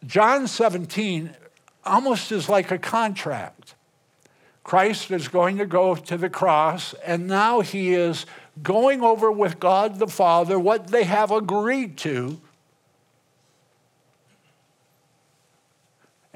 John 0.06 0.48
17 0.48 1.36
almost 1.84 2.32
is 2.32 2.48
like 2.48 2.72
a 2.72 2.78
contract. 2.78 3.74
Christ 4.64 5.12
is 5.12 5.28
going 5.28 5.58
to 5.58 5.66
go 5.66 5.96
to 5.96 6.18
the 6.18 6.30
cross, 6.30 6.94
and 7.06 7.28
now 7.28 7.62
he 7.62 7.94
is 7.94 8.26
going 8.62 9.02
over 9.02 9.32
with 9.32 9.60
God 9.60 9.98
the 9.98 10.08
Father 10.08 10.60
what 10.60 10.88
they 10.88 11.04
have 11.04 11.32
agreed 11.32 11.98
to 12.00 12.40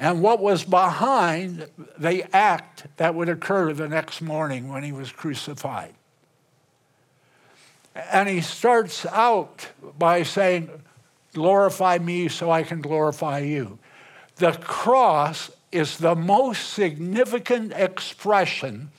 and 0.02 0.24
what 0.24 0.42
was 0.42 0.64
behind 0.64 1.68
the 1.96 2.26
act 2.36 2.88
that 2.98 3.14
would 3.14 3.30
occur 3.30 3.72
the 3.72 3.88
next 3.88 4.20
morning 4.20 4.68
when 4.68 4.82
he 4.82 4.92
was 4.92 5.12
crucified. 5.12 5.94
And 8.12 8.28
he 8.28 8.42
starts 8.42 9.06
out 9.06 9.68
by 10.00 10.24
saying, 10.24 10.72
Glorify 11.34 12.00
me 12.00 12.30
so 12.30 12.50
I 12.50 12.64
can 12.64 12.82
glorify 12.82 13.40
you. 13.40 13.78
The 14.38 14.54
cross 14.54 15.52
is 15.72 16.00
the 16.00 16.16
most 16.16 16.74
significant 16.74 17.72
expression 17.74 18.90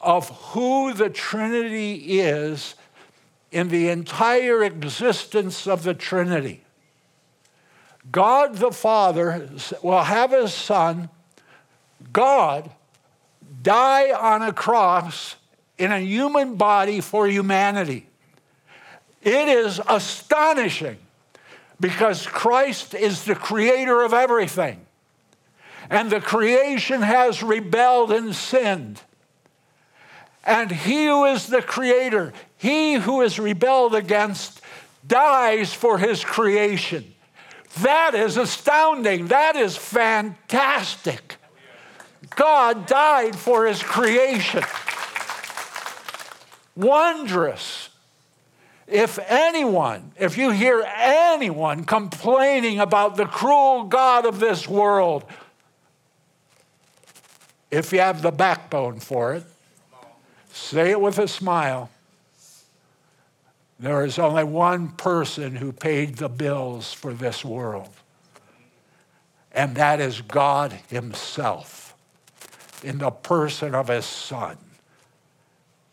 of 0.00 0.30
who 0.30 0.94
the 0.94 1.10
Trinity 1.10 2.20
is 2.20 2.74
in 3.50 3.68
the 3.68 3.90
entire 3.90 4.64
existence 4.64 5.66
of 5.66 5.82
the 5.82 5.94
Trinity. 5.94 6.61
God 8.10 8.56
the 8.56 8.72
Father 8.72 9.48
will 9.82 10.02
have 10.02 10.32
his 10.32 10.52
Son, 10.52 11.08
God, 12.12 12.70
die 13.62 14.10
on 14.12 14.42
a 14.42 14.52
cross 14.52 15.36
in 15.78 15.92
a 15.92 16.00
human 16.00 16.56
body 16.56 17.00
for 17.00 17.28
humanity. 17.28 18.06
It 19.22 19.48
is 19.48 19.80
astonishing 19.88 20.98
because 21.78 22.26
Christ 22.26 22.94
is 22.94 23.24
the 23.24 23.36
creator 23.36 24.02
of 24.02 24.12
everything. 24.12 24.84
And 25.88 26.10
the 26.10 26.20
creation 26.20 27.02
has 27.02 27.42
rebelled 27.42 28.10
and 28.10 28.34
sinned. 28.34 29.00
And 30.44 30.72
he 30.72 31.06
who 31.06 31.24
is 31.26 31.46
the 31.46 31.62
creator, 31.62 32.32
he 32.56 32.94
who 32.94 33.22
is 33.22 33.38
rebelled 33.38 33.94
against, 33.94 34.60
dies 35.06 35.72
for 35.72 35.98
his 35.98 36.24
creation 36.24 37.12
That 37.80 38.14
is 38.14 38.36
astounding. 38.36 39.28
That 39.28 39.56
is 39.56 39.76
fantastic. 39.76 41.36
God 42.36 42.86
died 42.86 43.36
for 43.36 43.66
his 43.66 43.82
creation. 43.82 44.62
Wondrous. 46.76 47.88
If 48.86 49.18
anyone, 49.26 50.12
if 50.18 50.36
you 50.36 50.50
hear 50.50 50.84
anyone 50.96 51.84
complaining 51.84 52.78
about 52.78 53.16
the 53.16 53.24
cruel 53.24 53.84
God 53.84 54.26
of 54.26 54.38
this 54.38 54.68
world, 54.68 55.24
if 57.70 57.92
you 57.92 58.00
have 58.00 58.20
the 58.20 58.30
backbone 58.30 59.00
for 59.00 59.34
it, 59.34 59.44
say 60.52 60.90
it 60.90 61.00
with 61.00 61.18
a 61.18 61.26
smile. 61.26 61.88
There 63.82 64.04
is 64.04 64.16
only 64.16 64.44
one 64.44 64.90
person 64.90 65.56
who 65.56 65.72
paid 65.72 66.14
the 66.14 66.28
bills 66.28 66.92
for 66.92 67.12
this 67.12 67.44
world, 67.44 67.90
and 69.50 69.74
that 69.74 69.98
is 69.98 70.20
God 70.20 70.70
Himself 70.88 71.96
in 72.84 72.98
the 72.98 73.10
person 73.10 73.74
of 73.74 73.88
His 73.88 74.04
Son. 74.04 74.56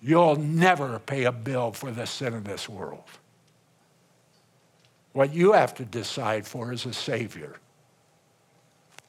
You'll 0.03 0.35
never 0.35 0.99
pay 0.99 1.23
a 1.23 1.31
bill 1.31 1.71
for 1.71 1.89
the 1.89 2.05
sin 2.05 2.35
of 2.35 2.43
this 2.43 2.69
world. 2.69 3.05
What 5.13 5.33
you 5.33 5.53
have 5.53 5.73
to 5.73 5.83
decide 5.83 6.45
for 6.45 6.71
is 6.71 6.85
a 6.85 6.93
Savior 6.93 7.55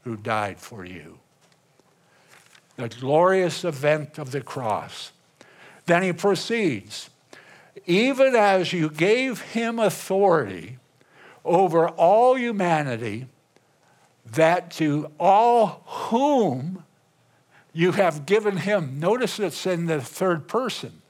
who 0.04 0.16
died 0.16 0.58
for 0.58 0.86
you. 0.86 1.18
The 2.76 2.88
glorious 2.88 3.62
event 3.62 4.16
of 4.18 4.30
the 4.30 4.40
cross. 4.40 5.12
Then 5.84 6.02
he 6.02 6.14
proceeds 6.14 7.09
even 7.90 8.36
as 8.36 8.72
you 8.72 8.88
gave 8.88 9.40
him 9.40 9.80
authority 9.80 10.78
over 11.44 11.88
all 11.88 12.36
humanity, 12.36 13.26
that 14.24 14.70
to 14.70 15.10
all 15.18 15.82
whom 15.86 16.84
you 17.72 17.90
have 17.92 18.26
given 18.26 18.58
him. 18.58 19.00
Notice 19.00 19.40
it's 19.40 19.66
in 19.66 19.86
the 19.86 20.00
third 20.00 20.46
person. 20.46 21.02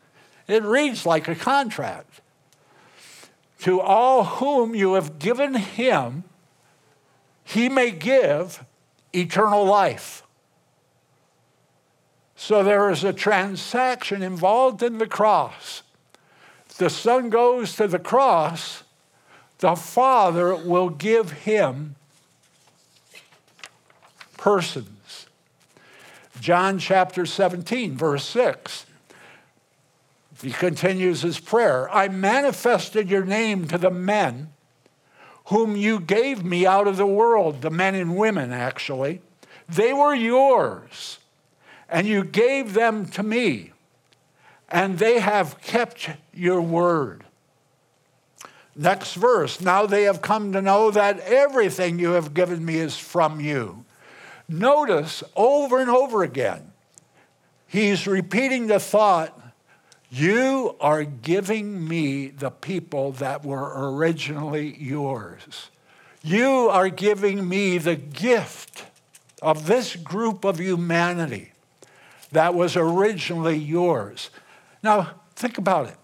It 0.49 0.63
reads 0.63 1.05
like 1.05 1.29
a 1.29 1.35
contract. 1.35 2.23
To 3.61 3.79
all 3.79 4.25
whom 4.25 4.75
you 4.75 4.95
have 4.95 5.19
given 5.19 5.53
him, 5.53 6.25
he 7.45 7.69
may 7.69 7.91
give 7.91 8.65
eternal 9.13 9.67
life. 9.67 10.23
So 12.37 12.63
there 12.63 12.89
is 12.89 13.05
a 13.05 13.13
transaction 13.13 14.23
involved 14.23 14.83
in 14.83 14.97
the 14.97 15.07
cross. 15.07 15.83
The 16.81 16.89
Son 16.89 17.29
goes 17.29 17.77
to 17.77 17.87
the 17.87 17.99
cross, 17.99 18.85
the 19.59 19.77
Father 19.77 20.57
will 20.57 20.89
give 20.89 21.31
him 21.31 21.95
persons. 24.39 25.27
John 26.41 26.79
chapter 26.79 27.27
17, 27.27 27.99
verse 27.99 28.25
6. 28.25 28.87
He 30.41 30.53
continues 30.53 31.21
his 31.21 31.39
prayer 31.39 31.95
I 31.95 32.09
manifested 32.09 33.11
your 33.11 33.27
name 33.27 33.69
to 33.69 33.77
the 33.77 33.91
men 33.91 34.49
whom 35.49 35.77
you 35.77 36.01
gave 36.01 36.43
me 36.43 36.65
out 36.65 36.89
of 36.89 36.97
the 36.97 37.05
world, 37.05 37.61
the 37.61 37.69
men 37.69 37.95
and 37.95 38.17
women, 38.17 38.55
actually. 38.55 39.21
They 39.69 39.93
were 39.93 40.15
yours, 40.15 41.19
and 41.91 42.07
you 42.07 42.25
gave 42.25 42.73
them 42.73 43.05
to 43.09 43.23
me, 43.23 43.73
and 44.71 44.99
they 44.99 45.21
have 45.21 45.61
kept 45.61 46.11
your 46.33 46.63
word. 46.63 47.25
Next 48.77 49.15
verse 49.15 49.61
Now 49.61 49.87
they 49.87 50.05
have 50.05 50.23
come 50.23 50.53
to 50.53 50.63
know 50.63 50.91
that 50.91 51.21
everything 51.21 51.99
you 51.99 52.11
have 52.11 52.35
given 52.35 52.65
me 52.65 52.77
is 52.77 52.97
from 52.97 53.41
you. 53.41 53.85
Notice 54.49 55.23
over 55.37 55.79
and 55.79 55.91
over 55.91 56.23
again, 56.23 56.73
he's 57.67 58.07
repeating 58.07 58.67
the 58.67 58.81
thought 58.81 59.37
you 60.11 60.75
are 60.81 61.05
giving 61.05 61.87
me 61.87 62.29
the 62.29 62.51
people 62.51 63.13
that 63.13 63.45
were 63.45 63.93
originally 63.93 64.77
yours. 64.77 65.71
You 66.23 66.69
are 66.69 66.89
giving 66.89 67.49
me 67.49 67.79
the 67.79 67.95
gift 67.95 68.85
of 69.41 69.67
this 69.67 69.95
group 69.95 70.45
of 70.45 70.59
humanity 70.59 71.53
that 72.33 72.55
was 72.55 72.77
originally 72.77 73.57
yours. 73.57 74.31
Now, 74.83 75.15
think 75.35 75.59
about 75.59 75.89
it. 75.89 75.97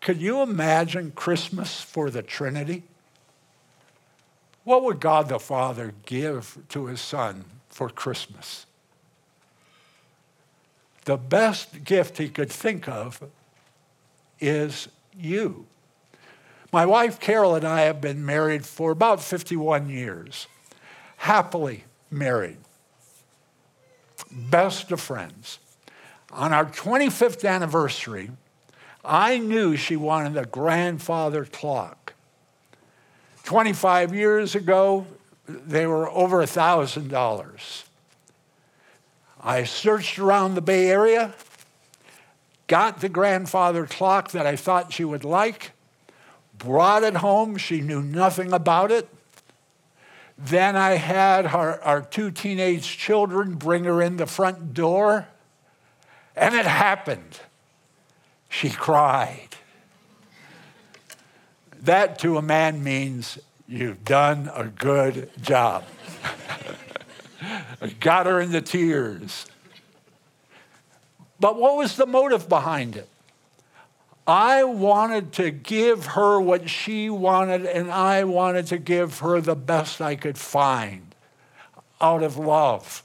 Could 0.00 0.18
you 0.18 0.40
imagine 0.42 1.10
Christmas 1.12 1.80
for 1.80 2.10
the 2.10 2.22
Trinity? 2.22 2.84
What 4.62 4.84
would 4.84 5.00
God 5.00 5.28
the 5.28 5.40
Father 5.40 5.94
give 6.06 6.58
to 6.68 6.86
his 6.86 7.00
Son 7.00 7.44
for 7.68 7.88
Christmas? 7.88 8.66
The 11.06 11.16
best 11.16 11.84
gift 11.84 12.18
he 12.18 12.28
could 12.28 12.50
think 12.50 12.88
of 12.88 13.22
is 14.40 14.88
you. 15.16 15.66
My 16.72 16.84
wife 16.84 17.18
Carol 17.20 17.54
and 17.54 17.64
I 17.64 17.82
have 17.82 18.00
been 18.00 18.26
married 18.26 18.66
for 18.66 18.90
about 18.90 19.22
51 19.22 19.88
years, 19.88 20.46
happily 21.16 21.84
married, 22.10 22.58
best 24.30 24.92
of 24.92 25.00
friends. 25.00 25.58
On 26.32 26.52
our 26.52 26.66
25th 26.66 27.48
anniversary, 27.48 28.30
I 29.04 29.38
knew 29.38 29.76
she 29.76 29.96
wanted 29.96 30.36
a 30.36 30.44
grandfather 30.44 31.44
clock. 31.44 32.14
25 33.44 34.12
years 34.12 34.56
ago, 34.56 35.06
they 35.46 35.86
were 35.86 36.10
over 36.10 36.38
$1,000. 36.38 37.82
I 39.40 39.62
searched 39.62 40.18
around 40.18 40.54
the 40.54 40.60
Bay 40.60 40.90
Area, 40.90 41.32
got 42.66 43.00
the 43.00 43.08
grandfather 43.08 43.86
clock 43.86 44.32
that 44.32 44.46
I 44.46 44.56
thought 44.56 44.92
she 44.92 45.04
would 45.04 45.24
like, 45.24 45.70
brought 46.58 47.04
it 47.04 47.16
home. 47.16 47.56
She 47.56 47.80
knew 47.80 48.02
nothing 48.02 48.52
about 48.52 48.90
it. 48.90 49.08
Then 50.36 50.74
I 50.74 50.94
had 50.94 51.46
our, 51.46 51.80
our 51.82 52.02
two 52.02 52.32
teenage 52.32 52.98
children 52.98 53.54
bring 53.54 53.84
her 53.84 54.02
in 54.02 54.16
the 54.16 54.26
front 54.26 54.74
door, 54.74 55.28
and 56.36 56.54
it 56.54 56.66
happened. 56.66 57.40
She 58.48 58.70
cried. 58.70 59.48
That 61.80 62.18
to 62.20 62.36
a 62.36 62.42
man 62.42 62.84
means 62.84 63.38
you've 63.66 64.04
done 64.04 64.50
a 64.54 64.64
good 64.64 65.30
job. 65.40 65.84
Got 68.00 68.26
her 68.26 68.40
in 68.40 68.52
the 68.52 68.60
tears. 68.60 69.46
But 71.38 71.58
what 71.58 71.76
was 71.76 71.96
the 71.96 72.06
motive 72.06 72.48
behind 72.48 72.96
it? 72.96 73.08
I 74.26 74.64
wanted 74.64 75.32
to 75.34 75.50
give 75.50 76.06
her 76.06 76.40
what 76.40 76.68
she 76.68 77.08
wanted, 77.10 77.64
and 77.64 77.90
I 77.90 78.24
wanted 78.24 78.66
to 78.68 78.78
give 78.78 79.20
her 79.20 79.40
the 79.40 79.54
best 79.54 80.00
I 80.00 80.16
could 80.16 80.36
find 80.36 81.14
out 82.00 82.22
of 82.22 82.36
love. 82.36 83.04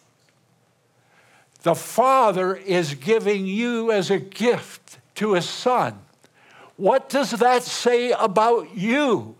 The 1.63 1.75
Father 1.75 2.55
is 2.55 2.95
giving 2.95 3.45
you 3.45 3.91
as 3.91 4.09
a 4.09 4.17
gift 4.17 4.97
to 5.15 5.33
His 5.33 5.47
Son. 5.47 5.99
What 6.77 7.09
does 7.09 7.31
that 7.31 7.63
say 7.63 8.11
about 8.11 8.75
you? 8.75 9.35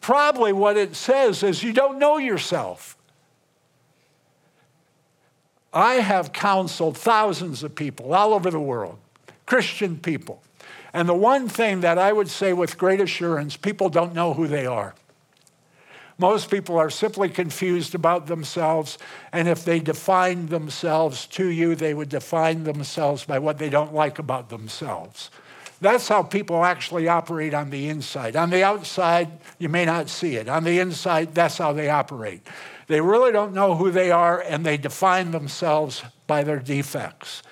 Probably 0.00 0.52
what 0.52 0.76
it 0.76 0.94
says 0.94 1.42
is 1.42 1.62
you 1.62 1.72
don't 1.72 1.98
know 1.98 2.18
yourself. 2.18 2.98
I 5.72 5.94
have 5.94 6.32
counseled 6.32 6.98
thousands 6.98 7.62
of 7.62 7.74
people 7.74 8.12
all 8.12 8.34
over 8.34 8.50
the 8.50 8.60
world, 8.60 8.98
Christian 9.46 9.96
people. 9.96 10.42
And 10.92 11.08
the 11.08 11.14
one 11.14 11.48
thing 11.48 11.80
that 11.80 11.96
I 11.96 12.12
would 12.12 12.28
say 12.28 12.52
with 12.52 12.76
great 12.76 13.00
assurance 13.00 13.56
people 13.56 13.88
don't 13.88 14.14
know 14.14 14.34
who 14.34 14.46
they 14.46 14.66
are. 14.66 14.94
Most 16.22 16.52
people 16.52 16.78
are 16.78 16.88
simply 16.88 17.28
confused 17.28 17.96
about 17.96 18.28
themselves, 18.28 18.96
and 19.32 19.48
if 19.48 19.64
they 19.64 19.80
define 19.80 20.46
themselves 20.46 21.26
to 21.26 21.48
you, 21.48 21.74
they 21.74 21.94
would 21.94 22.10
define 22.10 22.62
themselves 22.62 23.24
by 23.24 23.40
what 23.40 23.58
they 23.58 23.68
don't 23.68 23.92
like 23.92 24.20
about 24.20 24.48
themselves. 24.48 25.32
That's 25.80 26.06
how 26.06 26.22
people 26.22 26.64
actually 26.64 27.08
operate 27.08 27.54
on 27.54 27.70
the 27.70 27.88
inside. 27.88 28.36
On 28.36 28.50
the 28.50 28.62
outside, 28.62 29.32
you 29.58 29.68
may 29.68 29.84
not 29.84 30.08
see 30.08 30.36
it. 30.36 30.48
On 30.48 30.62
the 30.62 30.78
inside, 30.78 31.34
that's 31.34 31.58
how 31.58 31.72
they 31.72 31.90
operate. 31.90 32.46
They 32.86 33.00
really 33.00 33.32
don't 33.32 33.52
know 33.52 33.74
who 33.74 33.90
they 33.90 34.12
are 34.12 34.40
and 34.40 34.64
they 34.64 34.76
define 34.76 35.32
themselves 35.32 36.04
by 36.28 36.44
their 36.44 36.60
defects. 36.60 37.42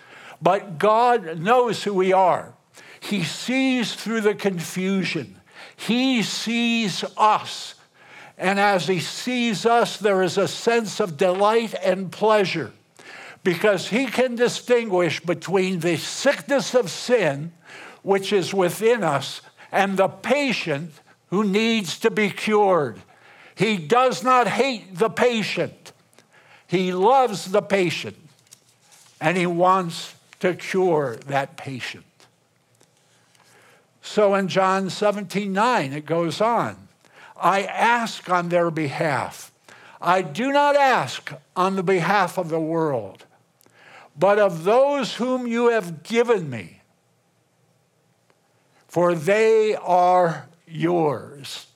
But 0.40 0.78
God 0.78 1.40
knows 1.40 1.82
who 1.82 1.92
we 1.92 2.12
are. 2.12 2.54
He 3.00 3.24
sees 3.24 3.96
through 3.96 4.20
the 4.20 4.36
confusion, 4.36 5.40
He 5.74 6.22
sees 6.22 7.04
us. 7.16 7.74
And 8.40 8.58
as 8.58 8.86
He 8.86 9.00
sees 9.00 9.66
us, 9.66 9.98
there 9.98 10.22
is 10.22 10.38
a 10.38 10.48
sense 10.48 10.98
of 10.98 11.18
delight 11.18 11.74
and 11.84 12.10
pleasure 12.10 12.72
because 13.44 13.88
He 13.88 14.06
can 14.06 14.34
distinguish 14.34 15.20
between 15.20 15.80
the 15.80 15.98
sickness 15.98 16.74
of 16.74 16.90
sin 16.90 17.52
which 18.02 18.32
is 18.32 18.54
within 18.54 19.04
us 19.04 19.42
and 19.70 19.98
the 19.98 20.08
patient 20.08 20.90
who 21.28 21.44
needs 21.44 21.98
to 22.00 22.10
be 22.10 22.30
cured. 22.30 23.02
He 23.54 23.76
does 23.76 24.24
not 24.24 24.48
hate 24.48 24.96
the 24.96 25.10
patient, 25.10 25.92
he 26.66 26.94
loves 26.94 27.50
the 27.50 27.60
patient, 27.60 28.16
and 29.20 29.36
he 29.36 29.46
wants 29.46 30.14
to 30.38 30.54
cure 30.54 31.16
that 31.26 31.58
patient. 31.58 32.06
So 34.00 34.34
in 34.34 34.48
John 34.48 34.88
17 34.88 35.52
9, 35.52 35.92
it 35.92 36.06
goes 36.06 36.40
on 36.40 36.88
I 37.40 37.62
ask 37.62 38.28
on 38.28 38.48
their 38.48 38.70
behalf. 38.70 39.52
I 40.00 40.22
do 40.22 40.52
not 40.52 40.76
ask 40.76 41.32
on 41.56 41.76
the 41.76 41.82
behalf 41.82 42.38
of 42.38 42.48
the 42.48 42.60
world, 42.60 43.24
but 44.18 44.38
of 44.38 44.64
those 44.64 45.14
whom 45.14 45.46
you 45.46 45.68
have 45.68 46.02
given 46.02 46.48
me, 46.48 46.80
for 48.88 49.14
they 49.14 49.74
are 49.74 50.48
yours. 50.66 51.66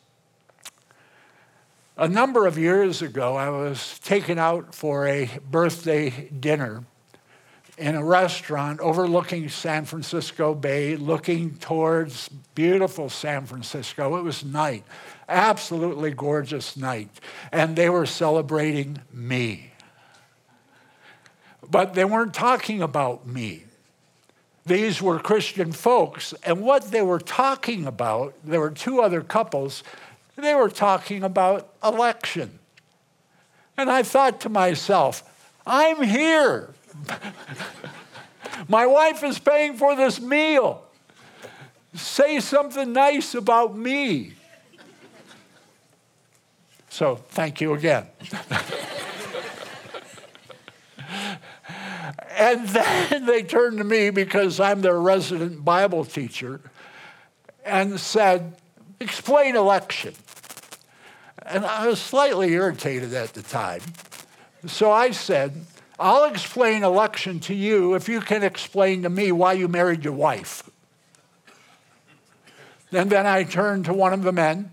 A 1.97 2.09
number 2.09 2.47
of 2.47 2.59
years 2.59 3.03
ago, 3.03 3.37
I 3.37 3.51
was 3.51 3.99
taken 4.01 4.39
out 4.39 4.75
for 4.75 5.07
a 5.07 5.31
birthday 5.49 6.29
dinner 6.29 6.85
in 7.77 7.97
a 7.97 8.05
restaurant 8.05 8.81
overlooking 8.81 9.49
San 9.49 9.85
Francisco 9.85 10.55
Bay, 10.55 10.97
looking 10.97 11.57
towards 11.57 12.29
beautiful 12.55 13.09
San 13.09 13.47
Francisco. 13.47 14.17
It 14.17 14.23
was 14.23 14.45
night, 14.45 14.85
absolutely 15.29 16.13
gorgeous 16.13 16.77
night. 16.77 17.11
And 17.51 17.75
they 17.75 17.89
were 17.91 18.07
celebrating 18.07 18.99
me. 19.13 19.73
But 21.69 21.95
they 21.95 22.05
weren't 22.05 22.35
talking 22.35 22.83
about 22.83 23.27
me. 23.27 23.65
These 24.67 25.03
were 25.03 25.19
Christian 25.19 25.73
folks. 25.73 26.33
And 26.45 26.63
what 26.63 26.91
they 26.91 27.03
were 27.03 27.19
talking 27.19 27.87
about, 27.87 28.35
there 28.45 28.61
were 28.61 28.71
two 28.71 29.01
other 29.01 29.21
couples, 29.21 29.83
they 30.37 30.55
were 30.55 30.71
talking 30.71 31.23
about 31.23 31.69
election. 31.83 32.59
And 33.77 33.91
I 33.91 34.03
thought 34.03 34.41
to 34.43 34.49
myself, 34.49 35.23
I'm 35.67 36.03
here. 36.03 36.75
My 38.69 38.87
wife 38.87 39.23
is 39.23 39.39
paying 39.39 39.77
for 39.77 39.95
this 39.97 40.21
meal. 40.21 40.83
Say 41.95 42.41
something 42.41 42.93
nice 42.93 43.35
about 43.35 43.77
me. 43.77 44.35
So, 46.89 47.17
thank 47.17 47.61
you 47.61 47.75
again. 47.75 48.07
and 52.37 52.69
then 52.69 53.27
they 53.27 53.43
turned 53.43 53.79
to 53.79 53.85
me 53.85 54.11
because 54.11 54.61
I'm 54.61 54.81
their 54.81 55.01
resident 55.01 55.65
Bible 55.65 56.05
teacher 56.05 56.61
and 57.65 57.99
said, 57.99 58.57
Explain 59.01 59.57
election. 59.57 60.15
And 61.45 61.65
I 61.65 61.89
was 61.89 62.01
slightly 62.01 62.53
irritated 62.53 63.13
at 63.13 63.35
the 63.35 63.43
time. 63.43 63.81
So 64.67 64.91
I 64.91 65.11
said, 65.11 65.53
I'll 65.99 66.25
explain 66.25 66.83
election 66.83 67.41
to 67.41 67.55
you 67.55 67.95
if 67.95 68.09
you 68.09 68.21
can 68.21 68.43
explain 68.43 69.03
to 69.03 69.11
me 69.11 69.31
why 69.31 69.53
you 69.53 69.69
married 69.69 70.05
your 70.05 70.13
wife. 70.13 70.69
And 72.91 73.11
then 73.11 73.27
I 73.27 73.45
turned 73.45 73.85
to 73.87 73.93
one 73.93 74.13
of 74.13 74.23
the 74.23 74.33
men, 74.33 74.73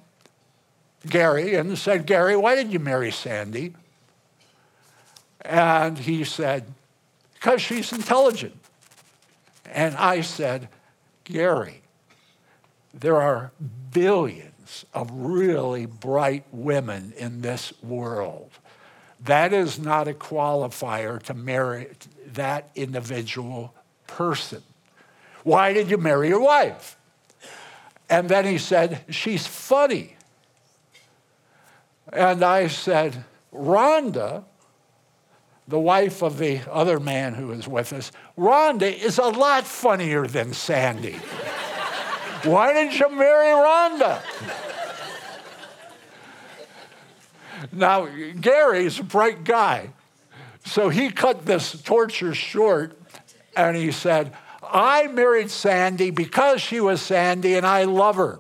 Gary, 1.08 1.56
and 1.56 1.78
said, 1.78 2.06
Gary, 2.06 2.36
why 2.36 2.56
did 2.56 2.72
you 2.72 2.80
marry 2.80 3.12
Sandy? 3.12 3.74
And 5.42 5.98
he 5.98 6.24
said, 6.24 6.66
because 7.34 7.62
she's 7.62 7.92
intelligent. 7.92 8.56
And 9.66 9.96
I 9.96 10.22
said, 10.22 10.70
Gary, 11.24 11.82
there 12.94 13.20
are 13.22 13.52
billions 13.92 14.86
of 14.94 15.10
really 15.12 15.86
bright 15.86 16.46
women 16.52 17.14
in 17.18 17.42
this 17.42 17.74
world. 17.82 18.52
That 19.26 19.54
is 19.54 19.78
not 19.78 20.08
a 20.08 20.14
qualifier 20.14 21.22
to 21.24 21.34
marry 21.34 21.90
that 22.34 22.70
individual 22.76 23.74
person. 24.08 24.64
Why 25.44 25.74
did 25.74 25.90
you 25.90 25.98
marry 25.98 26.30
your 26.30 26.42
wife? 26.42 26.98
And 28.10 28.28
then 28.28 28.46
he 28.46 28.58
said, 28.58 29.06
She's 29.10 29.46
funny. 29.46 30.16
And 32.12 32.44
I 32.44 32.68
said, 32.68 33.24
Rhonda, 33.54 34.44
the 35.68 35.80
wife 35.80 36.22
of 36.22 36.38
the 36.38 36.62
other 36.70 37.00
man 37.00 37.36
who 37.36 37.52
is 37.52 37.68
with 37.68 37.94
us, 37.94 38.12
Rhonda 38.38 38.92
is 38.92 39.18
a 39.18 39.28
lot 39.28 39.66
funnier 39.66 40.28
than 40.28 40.54
Sandy. 40.54 41.14
Why 42.44 42.74
didn't 42.74 43.00
you 43.00 43.10
marry 43.16 43.52
Rhonda? 43.54 44.22
Now, 47.72 48.08
Gary's 48.40 49.00
a 49.00 49.04
bright 49.04 49.44
guy. 49.44 49.90
So 50.66 50.90
he 50.90 51.10
cut 51.10 51.46
this 51.46 51.82
torture 51.82 52.34
short 52.34 52.98
and 53.56 53.76
he 53.76 53.92
said, 53.92 54.34
I 54.64 55.08
married 55.08 55.50
Sandy 55.50 56.12
because 56.12 56.62
she 56.62 56.80
was 56.80 57.02
Sandy 57.02 57.56
and 57.56 57.66
I 57.66 57.84
love 57.86 58.16
her. 58.16 58.40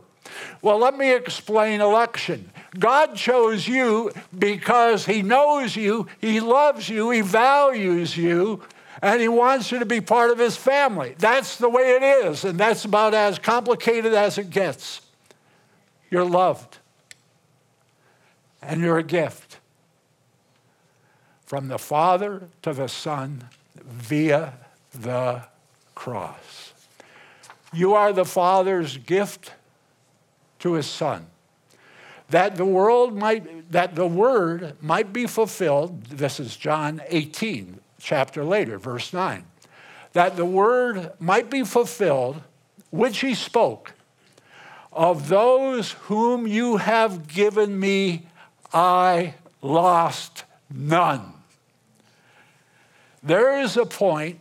Well, 0.61 0.77
let 0.77 0.95
me 0.95 1.13
explain 1.13 1.81
election. 1.81 2.51
God 2.77 3.15
chose 3.15 3.67
you 3.67 4.11
because 4.37 5.05
He 5.05 5.21
knows 5.21 5.75
you, 5.75 6.07
He 6.19 6.39
loves 6.39 6.87
you, 6.87 7.09
He 7.09 7.21
values 7.21 8.15
you, 8.15 8.61
and 9.01 9.19
He 9.19 9.27
wants 9.27 9.71
you 9.71 9.79
to 9.79 9.85
be 9.85 9.99
part 9.99 10.29
of 10.29 10.39
His 10.39 10.55
family. 10.55 11.15
That's 11.17 11.57
the 11.57 11.69
way 11.69 11.95
it 11.95 12.03
is, 12.03 12.45
and 12.45 12.59
that's 12.59 12.85
about 12.85 13.13
as 13.13 13.39
complicated 13.39 14.13
as 14.13 14.37
it 14.37 14.51
gets. 14.51 15.01
You're 16.09 16.25
loved 16.25 16.77
and 18.61 18.81
you're 18.81 18.97
a 18.97 19.03
gift 19.03 19.57
from 21.45 21.67
the 21.67 21.79
Father 21.79 22.47
to 22.61 22.73
the 22.73 22.87
Son 22.87 23.45
via 23.75 24.53
the 24.93 25.43
cross. 25.95 26.73
You 27.73 27.93
are 27.93 28.13
the 28.13 28.25
Father's 28.25 28.97
gift 28.97 29.53
to 30.59 30.73
his 30.73 30.85
Son. 30.85 31.27
That 32.29 32.55
the 32.55 32.65
world 32.65 33.15
might, 33.15 33.71
that 33.71 33.95
the 33.95 34.07
word 34.07 34.75
might 34.81 35.11
be 35.11 35.27
fulfilled, 35.27 36.05
this 36.05 36.39
is 36.39 36.55
John 36.55 37.01
18, 37.09 37.79
chapter 37.99 38.43
later, 38.43 38.77
verse 38.77 39.11
9. 39.11 39.43
That 40.13 40.37
the 40.37 40.45
word 40.45 41.11
might 41.19 41.49
be 41.49 41.63
fulfilled, 41.63 42.41
which 42.89 43.19
he 43.19 43.33
spoke, 43.33 43.93
of 44.93 45.27
those 45.29 45.91
whom 45.91 46.47
you 46.47 46.77
have 46.77 47.27
given 47.27 47.79
me, 47.79 48.27
I 48.73 49.35
lost 49.61 50.43
none. 50.69 51.33
There 53.23 53.59
is 53.59 53.77
a 53.77 53.85
point 53.85 54.39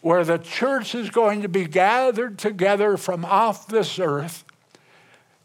where 0.00 0.24
the 0.24 0.38
church 0.38 0.94
is 0.94 1.10
going 1.10 1.42
to 1.42 1.48
be 1.48 1.66
gathered 1.66 2.38
together 2.38 2.96
from 2.96 3.24
off 3.24 3.66
this 3.66 3.98
earth, 3.98 4.44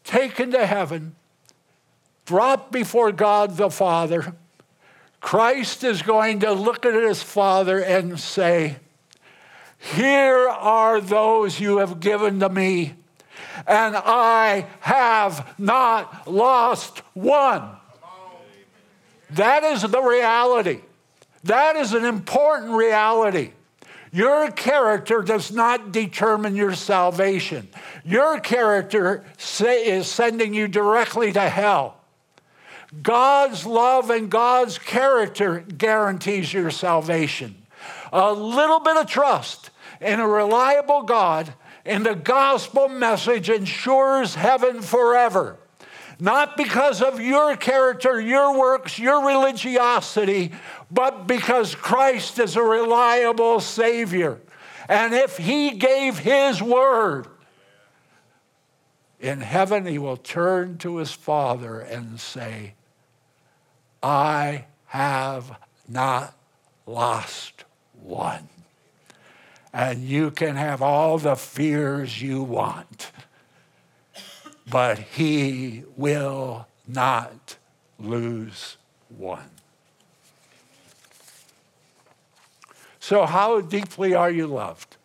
taken 0.04 0.52
to 0.52 0.66
heaven, 0.66 1.16
brought 2.26 2.72
before 2.72 3.12
God 3.12 3.58
the 3.58 3.70
Father. 3.70 4.34
Christ 5.22 5.84
is 5.84 6.02
going 6.02 6.42
to 6.42 6.52
look 6.52 6.86
at 6.86 6.94
his 6.94 7.24
Father 7.24 7.80
and 7.80 8.20
say, 8.20 8.78
Here 9.96 10.50
are 10.50 11.00
those 11.00 11.60
you 11.60 11.78
have 11.78 12.00
given 12.00 12.40
to 12.42 12.50
me, 12.50 12.96
and 13.66 13.96
I 13.96 14.68
have 14.82 15.56
not 15.58 16.30
lost 16.30 17.00
one. 17.14 17.78
That 19.36 19.64
is 19.64 19.82
the 19.82 20.02
reality. 20.02 20.82
That 21.44 21.76
is 21.76 21.94
an 21.94 22.06
important 22.06 22.74
reality. 22.74 23.52
Your 24.12 24.52
character 24.52 25.22
does 25.22 25.52
not 25.52 25.92
determine 25.92 26.56
your 26.56 26.76
salvation. 26.76 27.68
Your 28.06 28.40
character 28.40 29.26
is 29.66 30.08
sending 30.08 30.54
you 30.54 30.68
directly 30.68 31.32
to 31.34 31.50
hell. 31.50 31.98
God's 33.02 33.66
love 33.66 34.12
and 34.12 34.30
God's 34.30 34.78
character 34.78 35.62
guarantees 35.62 36.54
your 36.54 36.70
salvation. 36.70 37.56
A 38.12 38.32
little 38.32 38.82
bit 38.82 38.98
of 38.98 39.08
trust 39.08 39.72
in 40.00 40.20
a 40.20 40.28
reliable 40.28 41.02
God 41.02 41.52
and 41.86 42.06
the 42.06 42.14
gospel 42.14 42.88
message 42.88 43.50
ensures 43.50 44.36
heaven 44.36 44.82
forever 44.82 45.58
not 46.24 46.56
because 46.56 47.02
of 47.02 47.20
your 47.20 47.58
character, 47.58 48.18
your 48.18 48.58
works, 48.58 48.98
your 48.98 49.28
religiosity, 49.28 50.54
but 50.90 51.28
because 51.28 51.76
Christ 51.76 52.40
is 52.40 52.56
a 52.56 52.64
reliable 52.64 53.60
Savior. 53.60 54.40
And 54.88 55.14
if 55.14 55.36
He 55.36 55.72
gave 55.72 56.20
His 56.20 56.64
word, 56.64 57.28
in 59.20 59.42
heaven 59.42 59.86
He 59.86 59.98
will 59.98 60.16
turn 60.16 60.78
to 60.78 60.96
His 60.96 61.12
Father 61.12 61.82
and 61.82 62.18
say, 62.18 62.76
I 64.02 64.64
have 64.86 65.60
not 65.90 66.38
lost 66.86 67.66
one. 68.02 68.48
And 69.74 70.06
you 70.06 70.32
can 70.32 70.56
have 70.56 70.82
all 70.82 71.18
the 71.18 71.36
fears 71.36 72.22
you 72.22 72.44
want 72.44 73.12
but 74.70 75.00
he 75.00 75.84
will 75.96 76.68
not 76.88 77.58
lose 78.00 78.78
one. 79.10 79.50
So, 83.00 83.26
how 83.26 83.60
deeply 83.60 84.14
are 84.14 84.32
you 84.32 84.48
loved? 84.48 84.96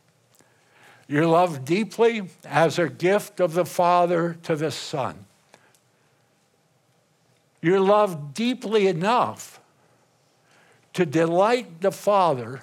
You're 1.09 1.27
loved 1.27 1.64
deeply 1.64 2.29
as 2.44 2.79
a 2.79 2.88
gift 2.88 3.40
of 3.40 3.55
the 3.55 3.64
Father 3.64 4.37
to 4.44 4.55
the 4.55 4.71
Son. 4.71 5.25
You're 7.61 7.81
loved 7.81 8.35
deeply 8.35 8.87
enough 8.87 9.59
to 10.92 11.05
delight 11.05 11.81
the 11.81 11.90
Father 11.90 12.62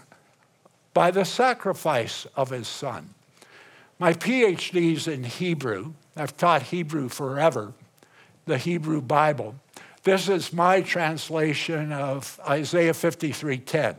by 0.93 1.12
the 1.12 1.25
sacrifice 1.25 2.25
of 2.36 2.51
his 2.51 2.67
Son. 2.67 3.13
My 3.99 4.13
PhD 4.13 4.93
is 4.93 5.08
in 5.08 5.23
Hebrew. 5.23 5.93
I've 6.17 6.38
taught 6.38 6.63
Hebrew 6.63 7.10
forever, 7.10 7.73
the 8.45 8.58
Hebrew 8.58 9.01
Bible. 9.01 9.56
This 10.04 10.30
is 10.30 10.54
my 10.54 10.82
translation 10.82 11.91
of 11.91 12.39
Isaiah 12.47 12.93
53:10. 12.93 13.95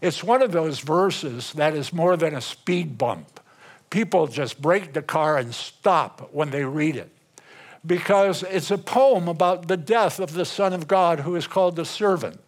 It's 0.00 0.24
one 0.24 0.42
of 0.42 0.52
those 0.52 0.80
verses 0.80 1.52
that 1.52 1.74
is 1.74 1.92
more 1.92 2.16
than 2.16 2.34
a 2.34 2.40
speed 2.40 2.98
bump. 2.98 3.40
People 3.90 4.26
just 4.26 4.60
brake 4.60 4.94
the 4.94 5.02
car 5.02 5.36
and 5.38 5.54
stop 5.54 6.30
when 6.32 6.50
they 6.50 6.64
read 6.64 6.96
it 6.96 7.10
because 7.86 8.42
it's 8.44 8.70
a 8.70 8.78
poem 8.78 9.28
about 9.28 9.68
the 9.68 9.76
death 9.76 10.18
of 10.18 10.32
the 10.32 10.44
Son 10.44 10.72
of 10.72 10.88
God 10.88 11.20
who 11.20 11.36
is 11.36 11.46
called 11.46 11.76
the 11.76 11.84
servant. 11.84 12.40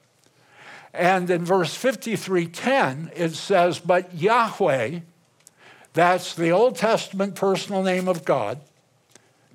And 0.92 1.30
in 1.30 1.44
verse 1.44 1.74
53:10 1.74 3.10
it 3.14 3.34
says, 3.34 3.78
"But 3.78 4.14
Yahweh, 4.14 5.00
that's 5.92 6.34
the 6.34 6.50
Old 6.50 6.76
Testament 6.76 7.34
personal 7.34 7.82
name 7.82 8.08
of 8.08 8.24
God, 8.24 8.60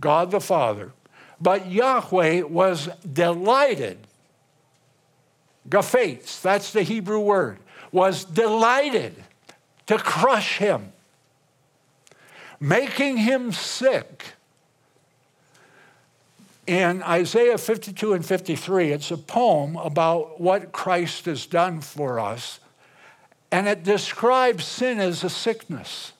God 0.01 0.31
the 0.31 0.41
Father, 0.41 0.91
but 1.39 1.71
Yahweh 1.71 2.41
was 2.41 2.89
delighted. 3.13 3.99
Gafetz, 5.69 6.41
that's 6.41 6.73
the 6.73 6.83
Hebrew 6.83 7.19
word, 7.19 7.59
was 7.91 8.25
delighted 8.25 9.15
to 9.87 9.97
crush 9.97 10.57
him, 10.57 10.91
making 12.59 13.17
him 13.17 13.51
sick 13.51 14.33
in 16.67 17.01
Isaiah 17.03 17.57
52 17.57 18.13
and 18.13 18.25
53, 18.25 18.91
it's 18.91 19.11
a 19.11 19.17
poem 19.17 19.75
about 19.75 20.39
what 20.39 20.71
Christ 20.71 21.25
has 21.25 21.45
done 21.45 21.81
for 21.81 22.19
us, 22.19 22.59
and 23.51 23.67
it 23.67 23.83
describes 23.83 24.65
sin 24.65 24.99
as 24.99 25.23
a 25.23 25.29
sickness. 25.29 26.13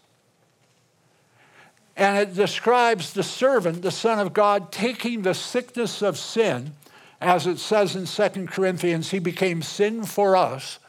And 1.95 2.17
it 2.17 2.33
describes 2.33 3.13
the 3.13 3.23
servant, 3.23 3.81
the 3.81 3.91
Son 3.91 4.19
of 4.19 4.33
God, 4.33 4.71
taking 4.71 5.21
the 5.21 5.33
sickness 5.33 6.01
of 6.01 6.17
sin, 6.17 6.73
as 7.19 7.45
it 7.45 7.59
says 7.59 7.95
in 7.95 8.05
2 8.05 8.47
Corinthians, 8.47 9.11
he 9.11 9.19
became 9.19 9.61
sin 9.61 10.03
for 10.03 10.35
us, 10.35 10.79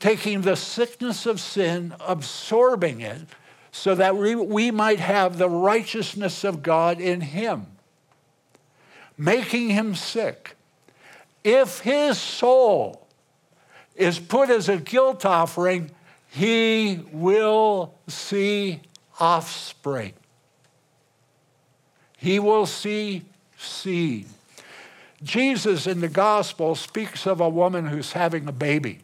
taking 0.00 0.40
the 0.40 0.56
sickness 0.56 1.26
of 1.26 1.40
sin, 1.40 1.94
absorbing 2.00 3.00
it, 3.00 3.22
so 3.70 3.94
that 3.94 4.16
we, 4.16 4.34
we 4.34 4.70
might 4.70 4.98
have 4.98 5.38
the 5.38 5.48
righteousness 5.48 6.42
of 6.44 6.62
God 6.62 7.00
in 7.00 7.20
him 7.20 7.66
making 9.18 9.70
him 9.70 9.96
sick. 9.96 10.56
If 11.42 11.80
his 11.80 12.18
soul 12.18 13.06
is 13.96 14.18
put 14.18 14.48
as 14.48 14.68
a 14.68 14.76
guilt 14.76 15.26
offering, 15.26 15.90
he 16.30 17.00
will 17.12 17.94
see 18.06 18.80
offspring. 19.18 20.14
He 22.18 22.40
will 22.40 22.66
see 22.66 23.22
seed. 23.56 24.26
Jesus 25.22 25.86
in 25.86 26.00
the 26.00 26.08
gospel 26.08 26.74
speaks 26.74 27.26
of 27.26 27.40
a 27.40 27.48
woman 27.48 27.86
who's 27.86 28.12
having 28.12 28.46
a 28.46 28.52
baby. 28.52 29.00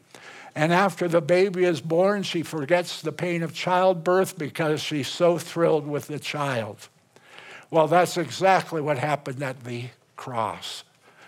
And 0.55 0.72
after 0.72 1.09
the 1.09 1.20
baby 1.20 1.64
is 1.64 1.81
born, 1.81 2.22
she 2.24 2.42
forgets 2.42 3.00
the 3.00 3.12
pain 3.12 3.42
of 3.42 3.55
childbirth 3.55 4.37
because 4.37 4.81
she's 4.81 5.09
so 5.09 5.38
thrilled 5.38 5.87
with 5.87 6.09
the 6.09 6.18
child. 6.18 6.88
Well, 7.70 7.88
that's 7.88 8.16
exactly 8.16 8.81
what 8.81 8.98
happened 8.98 9.42
at 9.42 9.64
the 9.64 9.87
cross. 10.16 10.85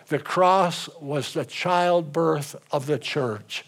The 0.08 0.20
cross 0.20 0.88
was 1.00 1.32
the 1.32 1.44
childbirth 1.44 2.54
of 2.70 2.86
the 2.86 2.98
church. 2.98 3.64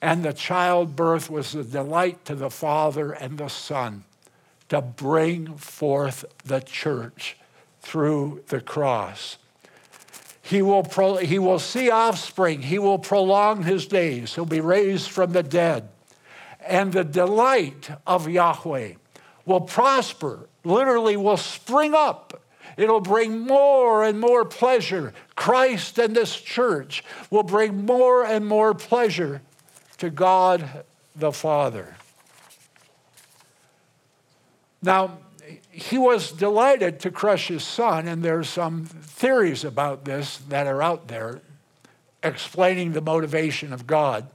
And 0.00 0.24
the 0.24 0.32
childbirth 0.32 1.30
was 1.30 1.52
the 1.52 1.64
delight 1.64 2.24
to 2.24 2.34
the 2.34 2.50
Father 2.50 3.12
and 3.12 3.38
the 3.38 3.48
Son 3.48 4.04
to 4.68 4.80
bring 4.80 5.56
forth 5.56 6.24
the 6.44 6.60
church 6.60 7.36
through 7.80 8.42
the 8.48 8.60
cross. 8.60 9.36
He 10.42 10.62
will, 10.62 10.82
pro- 10.82 11.16
he 11.16 11.38
will 11.38 11.58
see 11.58 11.90
offspring. 11.90 12.62
He 12.62 12.78
will 12.78 12.98
prolong 12.98 13.62
his 13.62 13.86
days. 13.86 14.34
He'll 14.34 14.44
be 14.44 14.60
raised 14.60 15.10
from 15.10 15.32
the 15.32 15.42
dead. 15.42 15.88
And 16.66 16.92
the 16.92 17.04
delight 17.04 17.90
of 18.06 18.28
Yahweh 18.28 18.94
will 19.44 19.60
prosper, 19.60 20.48
literally, 20.64 21.16
will 21.16 21.36
spring 21.36 21.94
up 21.94 22.40
It'll 22.76 23.00
bring 23.00 23.40
more 23.40 24.02
and 24.02 24.18
more 24.20 24.44
pleasure. 24.44 25.12
Christ 25.36 25.98
and 25.98 26.14
this 26.14 26.34
church 26.36 27.04
will 27.30 27.42
bring 27.42 27.86
more 27.86 28.24
and 28.24 28.46
more 28.46 28.74
pleasure 28.74 29.42
to 29.98 30.10
God 30.10 30.84
the 31.14 31.32
Father. 31.32 31.96
Now, 34.84 35.18
he 35.70 35.98
was 35.98 36.30
delighted 36.30 37.00
to 37.00 37.10
crush 37.10 37.48
his 37.48 37.64
son, 37.64 38.06
and 38.06 38.22
there's 38.22 38.48
some 38.48 38.84
theories 38.84 39.64
about 39.64 40.04
this 40.04 40.38
that 40.48 40.66
are 40.66 40.82
out 40.82 41.08
there 41.08 41.40
explaining 42.22 42.92
the 42.92 43.00
motivation 43.00 43.72
of 43.72 43.86
God. 43.86 44.26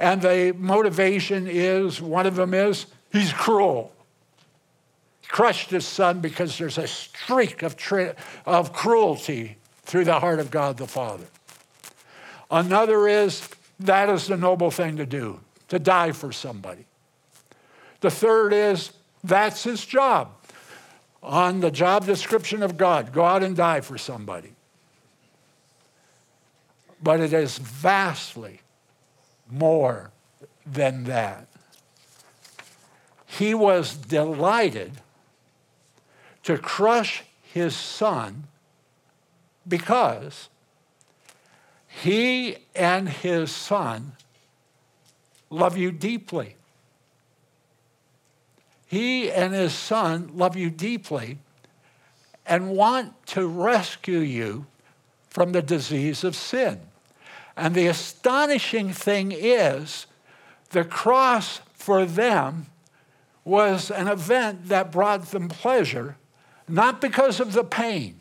And 0.00 0.20
the 0.20 0.52
motivation 0.56 1.46
is 1.46 2.00
one 2.00 2.26
of 2.26 2.34
them 2.34 2.54
is 2.54 2.86
he's 3.12 3.32
cruel 3.32 3.92
crushed 5.32 5.70
his 5.70 5.86
son 5.86 6.20
because 6.20 6.58
there's 6.58 6.78
a 6.78 6.86
streak 6.86 7.62
of, 7.62 7.74
tri- 7.74 8.14
of 8.46 8.72
cruelty 8.72 9.56
through 9.82 10.04
the 10.04 10.20
heart 10.20 10.38
of 10.38 10.50
God 10.50 10.76
the 10.76 10.86
Father. 10.86 11.24
Another 12.50 13.08
is 13.08 13.48
that 13.80 14.10
is 14.10 14.26
the 14.26 14.36
noble 14.36 14.70
thing 14.70 14.98
to 14.98 15.06
do, 15.06 15.40
to 15.68 15.78
die 15.78 16.12
for 16.12 16.30
somebody. 16.32 16.84
The 18.00 18.10
third 18.10 18.52
is 18.52 18.92
that's 19.24 19.64
his 19.64 19.84
job. 19.84 20.32
On 21.22 21.60
the 21.60 21.70
job 21.70 22.04
description 22.04 22.62
of 22.62 22.76
God, 22.76 23.12
go 23.12 23.24
out 23.24 23.42
and 23.42 23.56
die 23.56 23.80
for 23.80 23.96
somebody. 23.96 24.54
But 27.00 27.20
it 27.20 27.32
is 27.32 27.58
vastly 27.58 28.60
more 29.48 30.10
than 30.66 31.04
that. 31.04 31.46
He 33.26 33.54
was 33.54 33.96
delighted 33.96 34.92
to 36.42 36.58
crush 36.58 37.22
his 37.42 37.76
son 37.76 38.44
because 39.66 40.48
he 41.86 42.56
and 42.74 43.08
his 43.08 43.52
son 43.52 44.12
love 45.50 45.76
you 45.76 45.92
deeply. 45.92 46.56
He 48.92 49.32
and 49.32 49.54
his 49.54 49.72
son 49.72 50.32
love 50.34 50.54
you 50.54 50.68
deeply 50.68 51.38
and 52.44 52.72
want 52.72 53.26
to 53.28 53.46
rescue 53.46 54.18
you 54.18 54.66
from 55.30 55.52
the 55.52 55.62
disease 55.62 56.24
of 56.24 56.36
sin. 56.36 56.78
And 57.56 57.74
the 57.74 57.86
astonishing 57.86 58.92
thing 58.92 59.32
is, 59.32 60.06
the 60.72 60.84
cross 60.84 61.62
for 61.72 62.04
them 62.04 62.66
was 63.46 63.90
an 63.90 64.08
event 64.08 64.68
that 64.68 64.92
brought 64.92 65.30
them 65.30 65.48
pleasure 65.48 66.16
not 66.68 67.00
because 67.00 67.40
of 67.40 67.54
the 67.54 67.64
pain, 67.64 68.20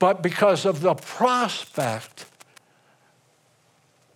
but 0.00 0.20
because 0.20 0.64
of 0.64 0.80
the 0.80 0.96
prospect 0.96 2.24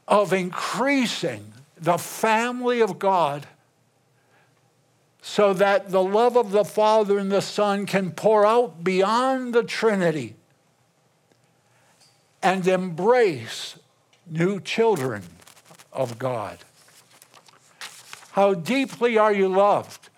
of 0.08 0.32
increasing 0.32 1.52
the 1.76 1.96
family 1.96 2.80
of 2.80 2.98
God 2.98 3.46
so 5.22 5.52
that 5.54 5.90
the 5.90 6.02
love 6.02 6.36
of 6.36 6.50
the 6.50 6.64
Father 6.64 7.18
and 7.18 7.30
the 7.30 7.42
Son 7.42 7.86
can 7.86 8.10
pour 8.10 8.46
out 8.46 8.82
beyond 8.82 9.54
the 9.54 9.62
Trinity 9.62 10.36
and 12.42 12.66
embrace 12.66 13.78
new 14.26 14.60
children 14.60 15.22
of 15.92 16.18
God. 16.18 16.58
How 18.32 18.54
deeply 18.54 19.18
are 19.18 19.32
you 19.32 19.48
loved? 19.48 20.10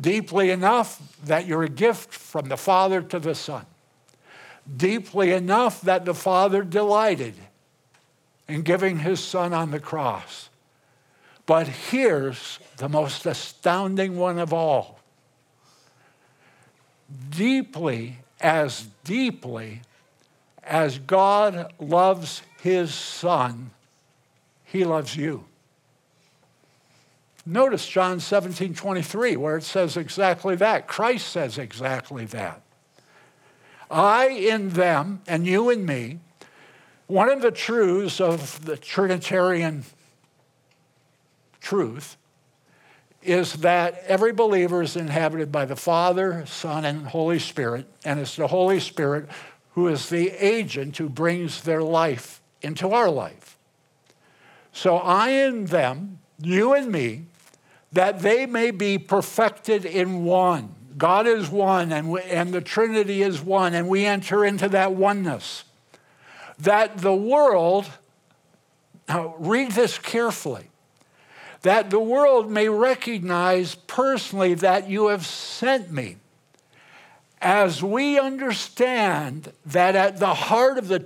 deeply 0.00 0.50
enough 0.50 1.00
that 1.24 1.46
you're 1.46 1.62
a 1.62 1.68
gift 1.68 2.12
from 2.12 2.48
the 2.48 2.56
Father 2.56 3.02
to 3.02 3.18
the 3.18 3.34
Son, 3.34 3.64
deeply 4.76 5.32
enough 5.32 5.80
that 5.82 6.04
the 6.04 6.14
Father 6.14 6.62
delighted 6.62 7.34
in 8.48 8.62
giving 8.62 8.98
his 8.98 9.20
Son 9.20 9.52
on 9.52 9.70
the 9.70 9.80
cross, 9.80 10.48
But 11.46 11.66
here's 11.66 12.58
the 12.76 12.88
most 12.88 13.26
astounding 13.26 14.16
one 14.16 14.38
of 14.38 14.52
all. 14.52 15.00
Deeply, 17.30 18.18
as 18.40 18.86
deeply 19.04 19.82
as 20.62 20.98
God 20.98 21.72
loves 21.78 22.42
his 22.60 22.94
son, 22.94 23.70
he 24.64 24.84
loves 24.84 25.16
you. 25.16 25.44
Notice 27.44 27.88
John 27.88 28.20
17, 28.20 28.74
23, 28.74 29.36
where 29.36 29.56
it 29.56 29.64
says 29.64 29.96
exactly 29.96 30.54
that. 30.56 30.86
Christ 30.86 31.28
says 31.28 31.58
exactly 31.58 32.24
that. 32.26 32.62
I 33.90 34.28
in 34.28 34.70
them 34.70 35.22
and 35.26 35.46
you 35.46 35.68
in 35.68 35.84
me. 35.84 36.20
One 37.08 37.28
of 37.28 37.42
the 37.42 37.50
truths 37.50 38.20
of 38.20 38.64
the 38.64 38.76
Trinitarian 38.76 39.84
truth 41.62 42.16
is 43.22 43.54
that 43.54 44.02
every 44.06 44.32
believer 44.32 44.82
is 44.82 44.96
inhabited 44.96 45.52
by 45.52 45.64
the 45.64 45.76
Father, 45.76 46.44
Son, 46.46 46.84
and 46.84 47.06
Holy 47.06 47.38
Spirit, 47.38 47.86
and 48.04 48.18
it's 48.18 48.36
the 48.36 48.48
Holy 48.48 48.80
Spirit 48.80 49.28
who 49.74 49.88
is 49.88 50.08
the 50.08 50.30
agent 50.30 50.96
who 50.96 51.08
brings 51.08 51.62
their 51.62 51.82
life 51.82 52.42
into 52.60 52.90
our 52.90 53.08
life. 53.08 53.56
So 54.72 54.96
I 54.96 55.30
in 55.30 55.66
them, 55.66 56.18
you 56.38 56.74
and 56.74 56.90
me, 56.90 57.26
that 57.92 58.20
they 58.20 58.46
may 58.46 58.70
be 58.70 58.98
perfected 58.98 59.84
in 59.84 60.24
one. 60.24 60.74
God 60.98 61.26
is 61.26 61.48
one, 61.48 61.92
and, 61.92 62.10
we, 62.10 62.22
and 62.22 62.52
the 62.52 62.60
Trinity 62.60 63.22
is 63.22 63.40
one, 63.40 63.74
and 63.74 63.88
we 63.88 64.04
enter 64.04 64.44
into 64.44 64.68
that 64.70 64.94
oneness. 64.94 65.64
That 66.58 66.98
the 66.98 67.14
world, 67.14 67.86
now 69.08 69.34
read 69.38 69.72
this 69.72 69.98
carefully, 69.98 70.70
that 71.62 71.90
the 71.90 72.00
world 72.00 72.50
may 72.50 72.68
recognize 72.68 73.74
personally 73.74 74.54
that 74.54 74.88
you 74.88 75.08
have 75.08 75.24
sent 75.24 75.92
me. 75.92 76.16
As 77.40 77.82
we 77.82 78.20
understand 78.20 79.52
that 79.66 79.96
at 79.96 80.18
the 80.18 80.34
heart 80.34 80.78
of 80.78 80.86
the 80.86 81.04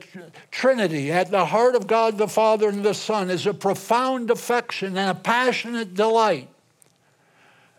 Trinity, 0.50 1.10
at 1.10 1.30
the 1.30 1.46
heart 1.46 1.74
of 1.74 1.86
God 1.86 2.18
the 2.18 2.28
Father 2.28 2.68
and 2.68 2.84
the 2.84 2.92
Son, 2.92 3.30
is 3.30 3.46
a 3.46 3.54
profound 3.54 4.30
affection 4.30 4.98
and 4.98 5.10
a 5.10 5.20
passionate 5.20 5.94
delight 5.94 6.48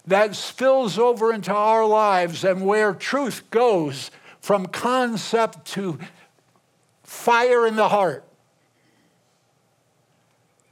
that 0.07 0.35
spills 0.35 0.97
over 0.97 1.33
into 1.33 1.53
our 1.53 1.85
lives 1.85 2.43
and 2.43 2.65
where 2.65 2.93
truth 2.93 3.43
goes 3.51 4.09
from 4.39 4.65
concept 4.65 5.65
to 5.65 5.99
fire 7.03 7.67
in 7.67 7.75
the 7.75 7.89
heart, 7.89 8.23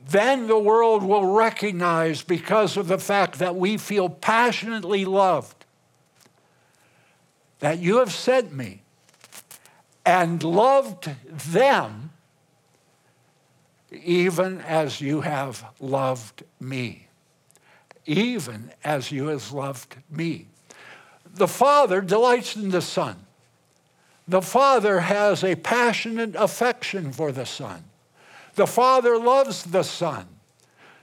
then 0.07 0.47
the 0.47 0.59
world 0.59 1.03
will 1.03 1.33
recognize 1.33 2.21
because 2.21 2.77
of 2.77 2.87
the 2.87 2.99
fact 2.99 3.39
that 3.39 3.55
we 3.55 3.77
feel 3.77 4.09
passionately 4.09 5.05
loved 5.05 5.65
that 7.59 7.79
you 7.79 7.97
have 7.97 8.13
sent 8.13 8.53
me 8.53 8.83
and 10.05 10.43
loved 10.43 11.09
them 11.29 12.11
even 13.91 14.61
as 14.61 15.01
you 15.01 15.21
have 15.21 15.65
loved 15.79 16.43
me 16.59 17.05
even 18.05 18.71
as 18.83 19.11
you 19.11 19.27
have 19.27 19.51
loved 19.51 19.97
me. 20.09 20.47
The 21.33 21.47
Father 21.47 22.01
delights 22.01 22.55
in 22.55 22.69
the 22.69 22.81
Son. 22.81 23.17
The 24.27 24.41
Father 24.41 25.01
has 25.01 25.43
a 25.43 25.55
passionate 25.55 26.35
affection 26.35 27.11
for 27.11 27.31
the 27.31 27.45
Son. 27.45 27.83
The 28.55 28.67
Father 28.67 29.17
loves 29.17 29.63
the 29.63 29.83
Son. 29.83 30.27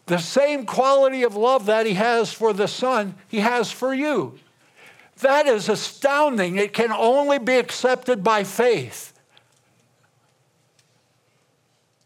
The 0.06 0.18
same 0.18 0.66
quality 0.66 1.22
of 1.22 1.36
love 1.36 1.66
that 1.66 1.86
He 1.86 1.94
has 1.94 2.32
for 2.32 2.52
the 2.52 2.66
Son, 2.66 3.14
He 3.28 3.40
has 3.40 3.70
for 3.70 3.94
you. 3.94 4.38
That 5.20 5.46
is 5.46 5.68
astounding. 5.68 6.56
It 6.56 6.72
can 6.72 6.90
only 6.90 7.38
be 7.38 7.56
accepted 7.56 8.24
by 8.24 8.44
faith. 8.44 9.12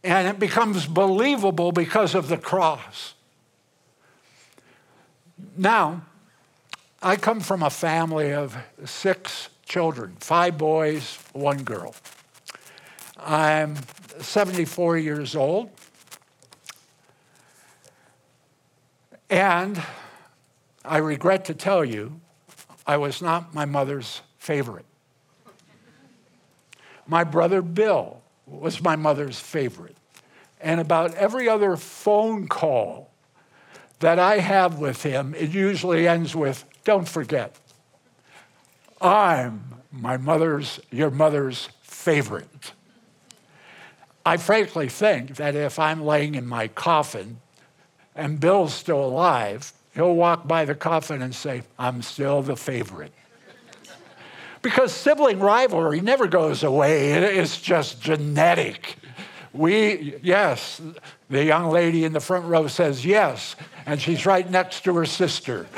And 0.05 0.29
it 0.29 0.39
becomes 0.39 0.87
believable 0.87 1.73
because 1.73 2.15
of 2.15 2.29
the 2.29 2.37
cross. 2.37 3.15
Now, 5.57 6.03
I 7.03 7.17
come 7.17 7.41
from 7.41 7.63
a 7.63 7.71
family 7.71 8.33
of 8.33 8.57
six 8.85 9.49
children 9.65 10.17
five 10.21 10.59
boys, 10.59 11.19
one 11.33 11.63
girl. 11.63 11.95
I'm 13.19 13.77
74 14.21 14.99
years 14.99 15.37
old. 15.37 15.71
And 19.29 19.83
I 20.85 20.99
regret 20.99 21.47
to 21.47 21.55
tell 21.55 21.85
you, 21.85 22.21
I 22.87 22.97
was 22.97 23.21
not 23.21 23.55
my 23.55 23.65
mother's 23.65 24.23
favorite. 24.39 24.87
My 27.07 27.25
brother 27.25 27.63
Bill 27.63 28.23
was 28.47 28.83
my 28.83 28.97
mother's 28.97 29.39
favorite. 29.39 29.97
And 30.61 30.81
about 30.81 31.15
every 31.15 31.49
other 31.49 31.77
phone 31.77 32.49
call 32.49 33.11
that 34.01 34.19
I 34.19 34.39
have 34.39 34.79
with 34.79 35.03
him, 35.03 35.35
it 35.35 35.51
usually 35.51 36.07
ends 36.07 36.35
with, 36.35 36.65
Don't 36.85 37.09
forget, 37.09 37.57
I'm 39.01 39.83
my 39.93 40.17
mother's, 40.17 40.81
your 40.91 41.11
mother's 41.11 41.69
favorite. 41.83 42.73
I 44.27 44.39
frankly 44.39 44.89
think 44.89 45.37
that 45.37 45.55
if 45.55 45.79
I'm 45.79 46.05
laying 46.05 46.35
in 46.35 46.49
my 46.49 46.67
coffin 46.67 47.39
and 48.17 48.41
Bill's 48.41 48.75
still 48.75 49.05
alive, 49.05 49.73
he'll 49.95 50.17
walk 50.17 50.49
by 50.49 50.65
the 50.65 50.75
coffin 50.75 51.23
and 51.23 51.33
say, 51.33 51.63
I'm 51.79 52.03
still 52.03 52.43
the 52.43 52.57
favorite. 52.57 53.13
because 54.63 54.93
sibling 54.93 55.39
rivalry 55.39 56.01
never 56.01 56.27
goes 56.27 56.65
away, 56.65 57.13
it's 57.13 57.61
just 57.61 58.03
genetic. 58.03 58.97
We, 59.53 60.17
yes, 60.25 60.83
the 61.31 61.45
young 61.45 61.71
lady 61.71 62.05
in 62.05 62.13
the 62.13 62.21
front 62.21 62.47
row 62.47 62.67
says 62.67 63.07
yes, 63.07 63.55
and 63.87 64.03
she's 64.03 64.27
right 64.27 64.51
next 64.51 64.83
to 64.85 64.95
her 64.97 65.07
sister. 65.07 65.69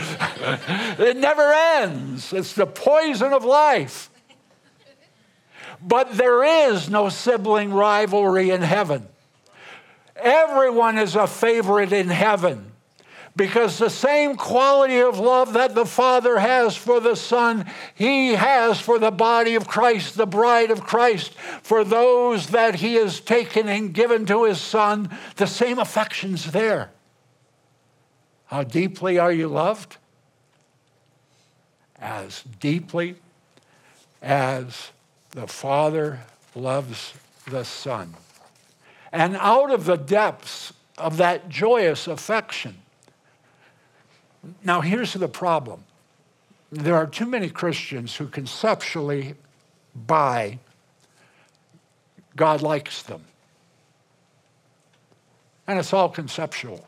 it 0.98 1.18
never 1.18 1.52
ends. 1.52 2.32
It's 2.32 2.54
the 2.54 2.66
poison 2.66 3.34
of 3.34 3.44
life. 3.44 4.08
But 5.80 6.16
there 6.16 6.70
is 6.70 6.90
no 6.90 7.08
sibling 7.08 7.72
rivalry 7.72 8.50
in 8.50 8.62
heaven. 8.62 9.06
Everyone 10.16 10.98
is 10.98 11.14
a 11.14 11.26
favorite 11.26 11.92
in 11.92 12.08
heaven 12.08 12.72
because 13.38 13.78
the 13.78 13.88
same 13.88 14.36
quality 14.36 14.98
of 14.98 15.20
love 15.20 15.52
that 15.52 15.74
the 15.76 15.86
Father 15.86 16.40
has 16.40 16.76
for 16.76 16.98
the 16.98 17.14
Son, 17.14 17.64
He 17.94 18.32
has 18.32 18.80
for 18.80 18.98
the 18.98 19.12
body 19.12 19.54
of 19.54 19.68
Christ, 19.68 20.16
the 20.16 20.26
bride 20.26 20.72
of 20.72 20.82
Christ, 20.82 21.34
for 21.62 21.84
those 21.84 22.48
that 22.48 22.74
He 22.76 22.94
has 22.94 23.20
taken 23.20 23.68
and 23.68 23.94
given 23.94 24.26
to 24.26 24.44
His 24.44 24.60
Son, 24.60 25.16
the 25.36 25.46
same 25.46 25.78
affections 25.78 26.50
there. 26.50 26.90
How 28.46 28.64
deeply 28.64 29.18
are 29.18 29.32
you 29.32 29.46
loved? 29.46 29.98
As 32.00 32.42
deeply 32.58 33.16
as 34.20 34.90
the 35.38 35.46
Father 35.46 36.20
loves 36.56 37.14
the 37.46 37.64
Son. 37.64 38.14
And 39.12 39.36
out 39.36 39.70
of 39.70 39.84
the 39.84 39.96
depths 39.96 40.72
of 40.96 41.16
that 41.18 41.48
joyous 41.48 42.08
affection, 42.08 42.76
now, 44.62 44.80
here's 44.80 45.12
the 45.14 45.28
problem 45.28 45.84
there 46.70 46.94
are 46.96 47.06
too 47.06 47.26
many 47.26 47.48
Christians 47.48 48.16
who 48.16 48.26
conceptually 48.26 49.34
buy 49.94 50.58
God 52.36 52.60
likes 52.60 53.02
them. 53.02 53.24
And 55.66 55.78
it's 55.78 55.92
all 55.92 56.08
conceptual. 56.08 56.86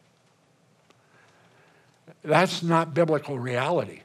That's 2.23 2.63
not 2.63 2.95
biblical 2.95 3.39
reality. 3.39 4.01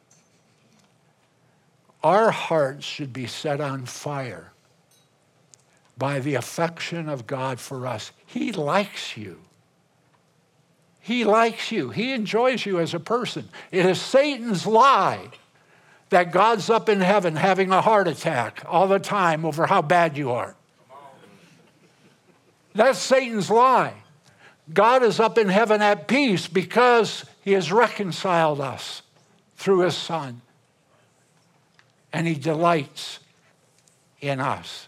Our 2.06 2.30
hearts 2.30 2.86
should 2.86 3.14
be 3.14 3.26
set 3.26 3.60
on 3.60 3.88
fire 3.88 4.52
by 5.98 6.20
the 6.20 6.36
affection 6.36 7.10
of 7.10 7.26
God 7.26 7.60
for 7.60 7.88
us. 7.88 8.12
He 8.28 8.52
likes 8.52 9.18
you. 9.18 9.40
He 11.00 11.24
likes 11.24 11.72
you, 11.72 11.90
He 11.90 12.14
enjoys 12.14 12.64
you 12.64 12.80
as 12.80 12.94
a 12.94 13.00
person. 13.00 13.50
It 13.72 13.88
is 13.88 14.00
Satan's 14.00 14.68
lie 14.68 15.30
that 16.12 16.32
God's 16.32 16.70
up 16.70 16.90
in 16.90 17.02
heaven 17.02 17.38
having 17.38 17.72
a 17.72 17.82
heart 17.82 18.08
attack 18.08 18.64
all 18.68 18.88
the 18.88 19.00
time 19.00 19.44
over 19.44 19.66
how 19.66 19.82
bad 19.82 20.16
you 20.16 20.30
are. 20.30 20.56
That's 22.76 23.00
Satan's 23.00 23.50
lie. 23.50 23.96
God 24.72 25.02
is 25.02 25.20
up 25.20 25.40
in 25.40 25.50
heaven 25.50 25.82
at 25.82 26.08
peace 26.08 26.48
because 26.48 27.26
he 27.42 27.54
has 27.54 27.72
reconciled 27.72 28.62
us 28.62 29.02
through 29.56 29.80
his 29.80 29.98
Son. 29.98 30.42
And 32.16 32.26
he 32.26 32.36
delights 32.36 33.20
in 34.22 34.40
us. 34.40 34.88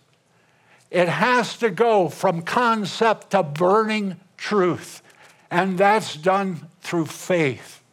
It 0.89 1.09
has 1.09 1.57
to 1.57 1.69
go 1.69 2.07
from 2.07 2.41
concept 2.41 3.31
to 3.31 3.43
burning 3.43 4.15
truth. 4.37 5.01
And 5.51 5.77
that's 5.77 6.15
done 6.15 6.69
through 6.79 7.07
faith. 7.07 7.83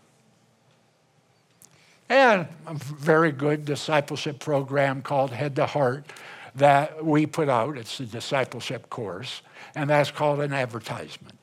And 2.08 2.46
a 2.64 2.74
very 2.74 3.32
good 3.32 3.64
discipleship 3.64 4.38
program 4.38 5.02
called 5.02 5.32
Head 5.32 5.56
to 5.56 5.66
Heart 5.66 6.12
that 6.54 7.04
we 7.04 7.26
put 7.26 7.48
out. 7.48 7.76
It's 7.76 7.98
a 7.98 8.06
discipleship 8.06 8.88
course, 8.88 9.42
and 9.74 9.90
that's 9.90 10.12
called 10.12 10.40
an 10.42 10.52
advertisement. 10.52 11.36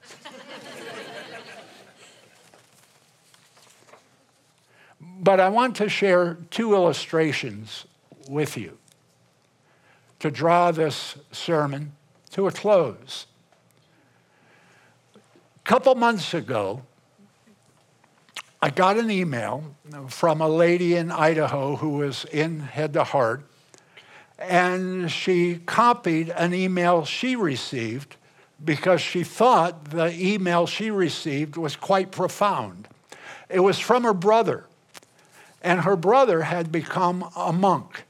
But 5.22 5.40
I 5.40 5.50
want 5.50 5.76
to 5.76 5.88
share 5.88 6.38
two 6.50 6.74
illustrations 6.74 7.86
with 8.28 8.58
you 8.58 8.80
to 10.20 10.32
draw 10.32 10.72
this 10.72 11.16
sermon 11.32 11.92
to 12.32 12.48
a 12.48 12.52
close. 12.52 13.28
A 15.16 15.20
couple 15.64 15.94
months 15.94 16.34
ago, 16.34 16.82
I 18.64 18.72
got 18.72 18.98
an 18.98 19.12
email 19.12 19.76
from 20.08 20.42
a 20.42 20.50
lady 20.50 20.96
in 20.96 21.12
Idaho 21.12 21.76
who 21.76 21.90
was 21.90 22.26
in 22.26 22.60
Head 22.60 22.94
to 22.94 23.04
Heart, 23.04 23.44
and 24.40 25.12
she 25.12 25.58
copied 25.68 26.30
an 26.30 26.56
email 26.56 27.06
she 27.06 27.36
received 27.36 28.16
because 28.64 29.02
she 29.02 29.24
thought 29.24 29.92
the 29.92 30.12
email 30.20 30.66
she 30.66 30.90
received 30.90 31.58
was 31.58 31.76
quite 31.76 32.12
profound. 32.12 32.88
It 33.50 33.60
was 33.60 33.78
from 33.78 34.04
her 34.04 34.14
brother, 34.14 34.66
and 35.62 35.82
her 35.82 35.96
brother 35.96 36.44
had 36.44 36.72
become 36.72 37.30
a 37.36 37.54
monk. 37.54 38.04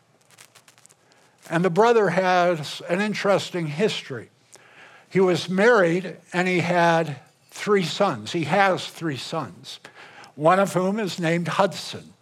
And 1.50 1.66
the 1.66 1.70
brother 1.70 2.10
has 2.10 2.82
an 2.88 3.02
interesting 3.02 3.68
history. 3.68 4.30
He 5.10 5.20
was 5.20 5.50
married 5.50 6.18
and 6.32 6.48
he 6.48 6.60
had 6.60 7.20
three 7.50 7.84
sons. 7.84 8.32
He 8.32 8.46
has 8.46 8.88
three 8.88 9.18
sons, 9.18 9.80
one 10.36 10.60
of 10.60 10.74
whom 10.74 11.00
is 11.00 11.20
named 11.20 11.50
Hudson. 11.50 12.14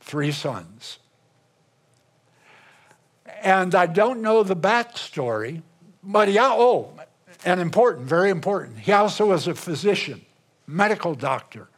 Three 0.00 0.32
sons. 0.32 0.98
And 3.42 3.74
I 3.74 3.86
don't 3.86 4.20
know 4.20 4.42
the 4.42 4.56
backstory, 4.56 5.62
but 6.02 6.28
he, 6.28 6.38
oh, 6.40 6.92
and 7.44 7.60
important, 7.60 8.06
very 8.06 8.30
important. 8.30 8.80
He 8.80 8.92
also 8.92 9.26
was 9.26 9.46
a 9.46 9.54
physician, 9.54 10.24
medical 10.66 11.14
doctor, 11.14 11.68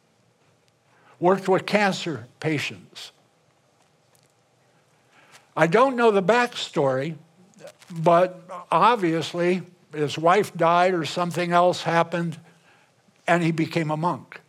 worked 1.21 1.49
with 1.49 1.67
cancer 1.67 2.27
patients. 2.41 3.13
I 5.57 5.67
don't 5.67 5.97
know 5.97 6.11
the 6.11 6.23
backstory, 6.23 7.17
but 7.91 8.43
obviously 8.71 9.63
his 9.93 10.19
wife 10.19 10.55
died 10.57 10.95
or 10.95 11.05
something 11.05 11.53
else 11.53 11.83
happened 11.83 12.39
and 13.27 13.43
he 13.43 13.53
became 13.53 13.91
a 13.91 13.97
monk. 13.97 14.41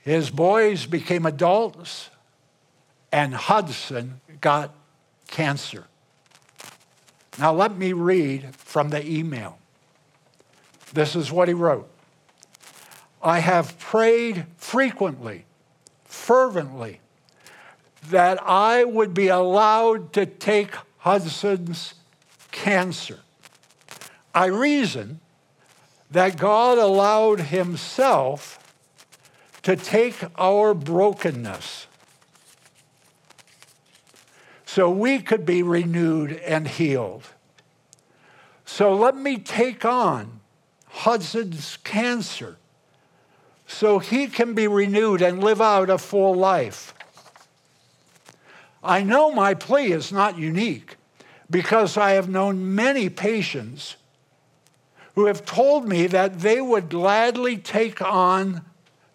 His 0.00 0.30
boys 0.30 0.86
became 0.86 1.26
adults 1.26 2.10
and 3.10 3.34
Hudson 3.34 4.20
got 4.40 4.74
cancer. 5.28 5.84
Now, 7.38 7.52
let 7.52 7.76
me 7.76 7.92
read 7.92 8.54
from 8.54 8.90
the 8.90 9.04
email. 9.08 9.58
This 10.92 11.16
is 11.16 11.32
what 11.32 11.48
he 11.48 11.54
wrote 11.54 11.90
I 13.24 13.38
have 13.38 13.78
prayed 13.78 14.44
frequently, 14.58 15.46
fervently, 16.04 17.00
that 18.10 18.38
I 18.42 18.84
would 18.84 19.14
be 19.14 19.28
allowed 19.28 20.12
to 20.12 20.26
take 20.26 20.74
Hudson's 20.98 21.94
cancer. 22.50 23.20
I 24.34 24.46
reason 24.46 25.20
that 26.10 26.36
God 26.36 26.76
allowed 26.76 27.40
Himself 27.40 28.58
to 29.62 29.74
take 29.74 30.16
our 30.36 30.74
brokenness 30.74 31.86
so 34.66 34.90
we 34.90 35.20
could 35.20 35.46
be 35.46 35.62
renewed 35.62 36.32
and 36.32 36.68
healed. 36.68 37.22
So 38.66 38.94
let 38.94 39.16
me 39.16 39.38
take 39.38 39.86
on 39.86 40.40
Hudson's 40.88 41.78
cancer 41.78 42.58
so 43.66 43.98
he 43.98 44.26
can 44.26 44.54
be 44.54 44.68
renewed 44.68 45.22
and 45.22 45.42
live 45.42 45.60
out 45.60 45.90
a 45.90 45.98
full 45.98 46.34
life. 46.34 46.94
I 48.82 49.02
know 49.02 49.32
my 49.32 49.54
plea 49.54 49.92
is 49.92 50.12
not 50.12 50.38
unique 50.38 50.96
because 51.50 51.96
I 51.96 52.12
have 52.12 52.28
known 52.28 52.74
many 52.74 53.08
patients 53.08 53.96
who 55.14 55.26
have 55.26 55.44
told 55.44 55.88
me 55.88 56.06
that 56.08 56.40
they 56.40 56.60
would 56.60 56.88
gladly 56.88 57.56
take 57.56 58.02
on 58.02 58.62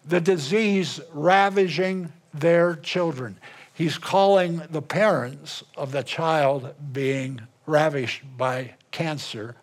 the 0.04 0.20
disease 0.20 1.00
ravaging 1.12 2.12
their 2.32 2.74
children. 2.76 3.38
He's 3.72 3.98
calling 3.98 4.62
the 4.70 4.82
parents 4.82 5.62
of 5.76 5.92
the 5.92 6.02
child 6.02 6.74
being 6.92 7.42
ravished 7.66 8.22
by 8.36 8.74
cancer 8.90 9.56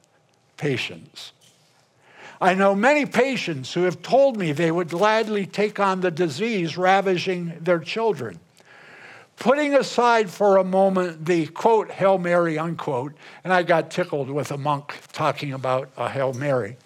patients. 0.58 1.34
I 2.40 2.54
know 2.54 2.76
many 2.76 3.06
patients 3.06 3.74
who 3.74 3.84
have 3.84 4.02
told 4.02 4.38
me 4.38 4.52
they 4.52 4.72
would 4.72 4.90
gladly 4.90 5.46
take 5.46 5.80
on 5.80 6.02
the 6.02 6.12
disease 6.12 6.78
ravaging 6.78 7.54
their 7.62 7.80
children. 7.80 8.40
Putting 9.38 9.76
aside 9.76 10.30
for 10.30 10.58
a 10.58 10.64
moment 10.64 11.26
the 11.26 11.48
quote, 11.48 11.92
Hail 11.92 12.18
Mary, 12.18 12.58
unquote, 12.58 13.14
and 13.44 13.54
I 13.54 13.64
got 13.64 13.92
tickled 13.92 14.30
with 14.30 14.52
a 14.52 14.58
monk 14.58 14.96
talking 15.12 15.54
about 15.54 15.90
a 15.98 16.10
Hail 16.10 16.34
Mary. 16.34 16.78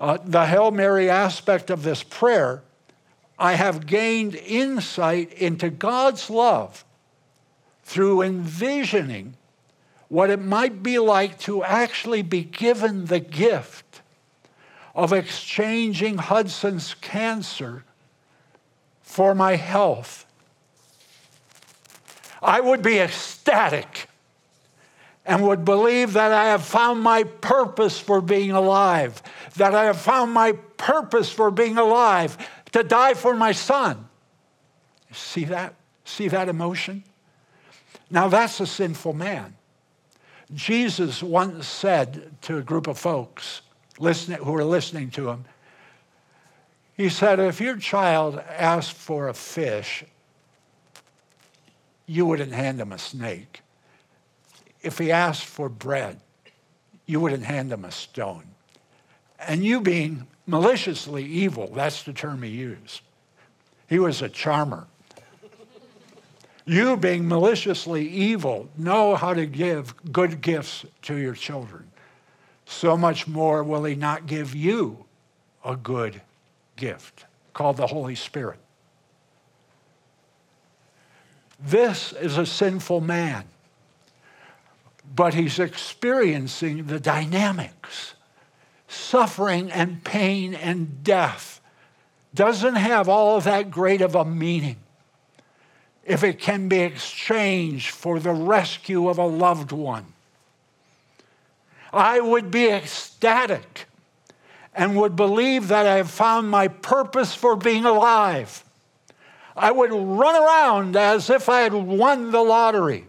Uh, 0.00 0.18
the 0.24 0.46
Hail 0.46 0.70
Mary 0.70 1.10
aspect 1.10 1.70
of 1.70 1.82
this 1.82 2.02
prayer, 2.02 2.62
I 3.38 3.54
have 3.54 3.86
gained 3.86 4.34
insight 4.34 5.32
into 5.34 5.70
God's 5.70 6.30
love 6.30 6.84
through 7.82 8.22
envisioning 8.22 9.34
what 10.08 10.30
it 10.30 10.40
might 10.40 10.82
be 10.82 10.98
like 10.98 11.38
to 11.40 11.62
actually 11.64 12.22
be 12.22 12.42
given 12.42 13.06
the 13.06 13.20
gift 13.20 13.87
of 14.98 15.14
exchanging 15.14 16.18
Hudson's 16.18 16.94
cancer 17.00 17.84
for 19.00 19.34
my 19.34 19.56
health 19.56 20.26
I 22.42 22.60
would 22.60 22.82
be 22.82 22.98
ecstatic 22.98 24.08
and 25.26 25.46
would 25.46 25.64
believe 25.64 26.14
that 26.14 26.32
I 26.32 26.46
have 26.46 26.64
found 26.64 27.02
my 27.02 27.24
purpose 27.24 27.98
for 27.98 28.20
being 28.20 28.52
alive, 28.52 29.22
that 29.56 29.74
I 29.74 29.84
have 29.84 30.00
found 30.00 30.32
my 30.32 30.52
purpose 30.76 31.30
for 31.30 31.50
being 31.50 31.76
alive 31.76 32.38
to 32.72 32.82
die 32.82 33.14
for 33.14 33.34
my 33.34 33.52
son. 33.52 34.08
See 35.12 35.44
that? 35.44 35.74
See 36.04 36.28
that 36.28 36.48
emotion? 36.48 37.04
Now 38.10 38.28
that's 38.28 38.60
a 38.60 38.66
sinful 38.66 39.12
man. 39.12 39.56
Jesus 40.54 41.22
once 41.22 41.66
said 41.66 42.40
to 42.42 42.56
a 42.56 42.62
group 42.62 42.86
of 42.86 42.98
folks 42.98 43.60
listening, 43.98 44.38
who 44.38 44.52
were 44.52 44.64
listening 44.64 45.10
to 45.12 45.28
him, 45.30 45.44
he 46.96 47.08
said, 47.08 47.38
If 47.38 47.60
your 47.60 47.76
child 47.76 48.38
asked 48.38 48.92
for 48.92 49.28
a 49.28 49.34
fish 49.34 50.04
you 52.08 52.24
wouldn't 52.24 52.52
hand 52.52 52.80
him 52.80 52.90
a 52.90 52.98
snake. 52.98 53.60
If 54.80 54.98
he 54.98 55.12
asked 55.12 55.44
for 55.44 55.68
bread, 55.68 56.18
you 57.04 57.20
wouldn't 57.20 57.44
hand 57.44 57.70
him 57.70 57.84
a 57.84 57.92
stone. 57.92 58.44
And 59.38 59.62
you 59.62 59.80
being 59.80 60.26
maliciously 60.46 61.24
evil, 61.24 61.70
that's 61.74 62.02
the 62.02 62.14
term 62.14 62.42
he 62.42 62.50
used. 62.50 63.02
He 63.86 63.98
was 63.98 64.22
a 64.22 64.28
charmer. 64.28 64.86
you 66.64 66.96
being 66.96 67.28
maliciously 67.28 68.08
evil, 68.08 68.70
know 68.76 69.14
how 69.14 69.34
to 69.34 69.44
give 69.44 69.94
good 70.10 70.40
gifts 70.40 70.86
to 71.02 71.16
your 71.16 71.34
children. 71.34 71.87
So 72.70 72.98
much 72.98 73.26
more 73.26 73.64
will 73.64 73.84
he 73.84 73.94
not 73.94 74.26
give 74.26 74.54
you 74.54 75.06
a 75.64 75.74
good 75.74 76.20
gift 76.76 77.24
called 77.54 77.78
the 77.78 77.86
Holy 77.86 78.14
Spirit. 78.14 78.58
This 81.58 82.12
is 82.12 82.36
a 82.36 82.44
sinful 82.44 83.00
man, 83.00 83.44
but 85.16 85.32
he's 85.32 85.58
experiencing 85.58 86.84
the 86.86 87.00
dynamics. 87.00 88.14
Suffering 88.86 89.72
and 89.72 90.04
pain 90.04 90.54
and 90.54 91.02
death 91.02 91.62
doesn't 92.34 92.76
have 92.76 93.08
all 93.08 93.38
of 93.38 93.44
that 93.44 93.70
great 93.70 94.02
of 94.02 94.14
a 94.14 94.26
meaning 94.26 94.76
if 96.04 96.22
it 96.22 96.38
can 96.38 96.68
be 96.68 96.80
exchanged 96.80 97.90
for 97.90 98.20
the 98.20 98.32
rescue 98.32 99.08
of 99.08 99.16
a 99.16 99.26
loved 99.26 99.72
one. 99.72 100.12
I 101.92 102.20
would 102.20 102.50
be 102.50 102.68
ecstatic 102.68 103.86
and 104.74 104.96
would 104.96 105.16
believe 105.16 105.68
that 105.68 105.86
I 105.86 105.96
have 105.96 106.10
found 106.10 106.50
my 106.50 106.68
purpose 106.68 107.34
for 107.34 107.56
being 107.56 107.84
alive 107.84 108.64
I 109.56 109.72
would 109.72 109.90
run 109.90 110.36
around 110.36 110.94
as 110.94 111.28
if 111.28 111.48
I 111.48 111.62
had 111.62 111.74
won 111.74 112.30
the 112.30 112.42
lottery 112.42 113.06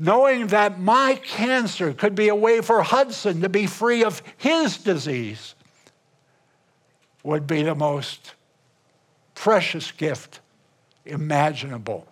knowing 0.00 0.46
that 0.46 0.80
my 0.80 1.14
cancer 1.22 1.92
could 1.92 2.14
be 2.14 2.28
a 2.28 2.34
way 2.34 2.62
for 2.62 2.82
Hudson 2.82 3.42
to 3.42 3.50
be 3.50 3.66
free 3.66 4.02
of 4.02 4.22
his 4.38 4.78
disease, 4.78 5.54
would 7.22 7.46
be 7.46 7.62
the 7.62 7.74
most 7.74 8.32
precious 9.34 9.92
gift 9.92 10.40
imaginable. 11.04 12.06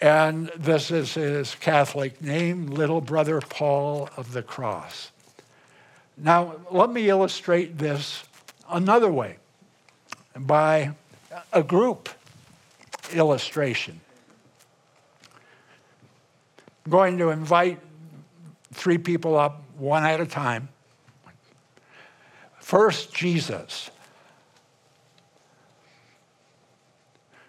And 0.00 0.48
this 0.56 0.90
is 0.90 1.14
his 1.14 1.54
Catholic 1.56 2.22
name, 2.22 2.66
Little 2.66 3.00
Brother 3.00 3.40
Paul 3.40 4.08
of 4.16 4.32
the 4.32 4.42
Cross. 4.42 5.10
Now, 6.16 6.56
let 6.70 6.90
me 6.90 7.08
illustrate 7.08 7.78
this 7.78 8.24
another 8.68 9.10
way 9.10 9.36
by 10.36 10.92
a 11.52 11.62
group 11.62 12.08
illustration. 13.12 14.00
I'm 16.84 16.90
going 16.90 17.18
to 17.18 17.30
invite 17.30 17.78
three 18.72 18.98
people 18.98 19.36
up, 19.36 19.62
one 19.76 20.04
at 20.04 20.20
a 20.20 20.26
time. 20.26 20.68
First, 22.60 23.14
Jesus. 23.14 23.90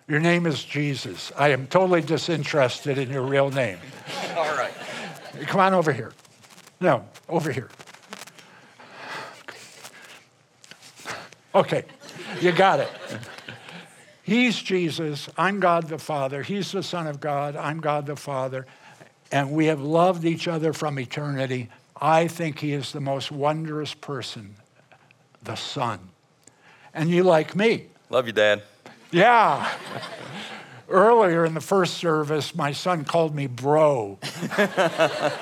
Your 0.09 0.19
name 0.19 0.47
is 0.47 0.63
Jesus. 0.63 1.31
I 1.37 1.49
am 1.49 1.67
totally 1.67 2.01
disinterested 2.01 2.97
in 2.97 3.11
your 3.11 3.21
real 3.21 3.51
name. 3.51 3.77
All 4.35 4.55
right. 4.57 4.73
Come 5.41 5.61
on 5.61 5.75
over 5.75 5.93
here. 5.93 6.13
No, 6.81 7.05
over 7.29 7.51
here. 7.51 7.69
Okay, 11.53 11.85
you 12.41 12.51
got 12.51 12.79
it. 12.79 12.89
He's 14.23 14.59
Jesus. 14.59 15.29
I'm 15.37 15.59
God 15.59 15.87
the 15.87 15.99
Father. 15.99 16.41
He's 16.41 16.71
the 16.71 16.83
Son 16.83 17.05
of 17.05 17.19
God. 17.19 17.55
I'm 17.55 17.79
God 17.79 18.07
the 18.07 18.15
Father. 18.15 18.65
And 19.31 19.51
we 19.51 19.67
have 19.67 19.81
loved 19.81 20.25
each 20.25 20.47
other 20.47 20.73
from 20.73 20.99
eternity. 20.99 21.69
I 22.01 22.27
think 22.27 22.59
He 22.59 22.73
is 22.73 22.91
the 22.91 23.01
most 23.01 23.31
wondrous 23.31 23.93
person, 23.93 24.55
the 25.43 25.55
Son. 25.55 26.09
And 26.95 27.09
you 27.11 27.23
like 27.23 27.55
me. 27.55 27.87
Love 28.09 28.25
you, 28.25 28.33
Dad. 28.33 28.63
Yeah. 29.11 29.71
Earlier 30.87 31.45
in 31.45 31.53
the 31.53 31.61
first 31.61 31.95
service, 31.95 32.55
my 32.55 32.71
son 32.71 33.05
called 33.05 33.35
me 33.35 33.47
bro. 33.47 34.17
uh, 34.57 35.41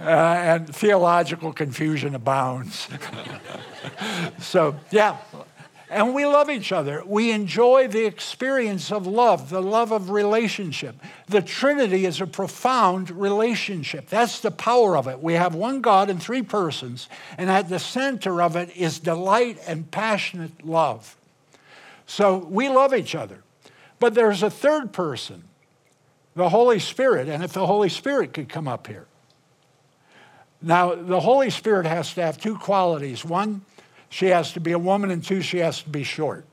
and 0.00 0.74
theological 0.74 1.52
confusion 1.52 2.14
abounds. 2.14 2.88
so, 4.38 4.76
yeah. 4.90 5.16
And 5.90 6.12
we 6.12 6.26
love 6.26 6.50
each 6.50 6.72
other. 6.72 7.04
We 7.06 7.30
enjoy 7.30 7.86
the 7.86 8.04
experience 8.04 8.90
of 8.90 9.06
love, 9.06 9.50
the 9.50 9.62
love 9.62 9.92
of 9.92 10.10
relationship. 10.10 10.96
The 11.28 11.40
Trinity 11.40 12.04
is 12.04 12.20
a 12.20 12.26
profound 12.26 13.10
relationship. 13.10 14.08
That's 14.08 14.40
the 14.40 14.50
power 14.50 14.96
of 14.96 15.06
it. 15.06 15.22
We 15.22 15.34
have 15.34 15.54
one 15.54 15.82
God 15.82 16.10
in 16.10 16.18
three 16.18 16.42
persons, 16.42 17.08
and 17.38 17.48
at 17.48 17.68
the 17.68 17.78
center 17.78 18.42
of 18.42 18.56
it 18.56 18.76
is 18.76 18.98
delight 18.98 19.58
and 19.68 19.88
passionate 19.88 20.66
love. 20.66 21.16
So 22.06 22.38
we 22.38 22.68
love 22.68 22.94
each 22.94 23.14
other. 23.14 23.42
But 23.98 24.14
there's 24.14 24.42
a 24.42 24.50
third 24.50 24.92
person, 24.92 25.44
the 26.34 26.48
Holy 26.48 26.78
Spirit. 26.78 27.28
And 27.28 27.42
if 27.42 27.52
the 27.52 27.66
Holy 27.66 27.88
Spirit 27.88 28.32
could 28.34 28.48
come 28.48 28.68
up 28.68 28.86
here. 28.86 29.06
Now, 30.60 30.94
the 30.94 31.20
Holy 31.20 31.50
Spirit 31.50 31.86
has 31.86 32.14
to 32.14 32.22
have 32.22 32.38
two 32.38 32.56
qualities. 32.56 33.24
One, 33.24 33.62
she 34.08 34.26
has 34.26 34.52
to 34.52 34.60
be 34.60 34.72
a 34.72 34.78
woman, 34.78 35.10
and 35.10 35.22
two, 35.22 35.42
she 35.42 35.58
has 35.58 35.82
to 35.82 35.88
be 35.90 36.04
short. 36.04 36.46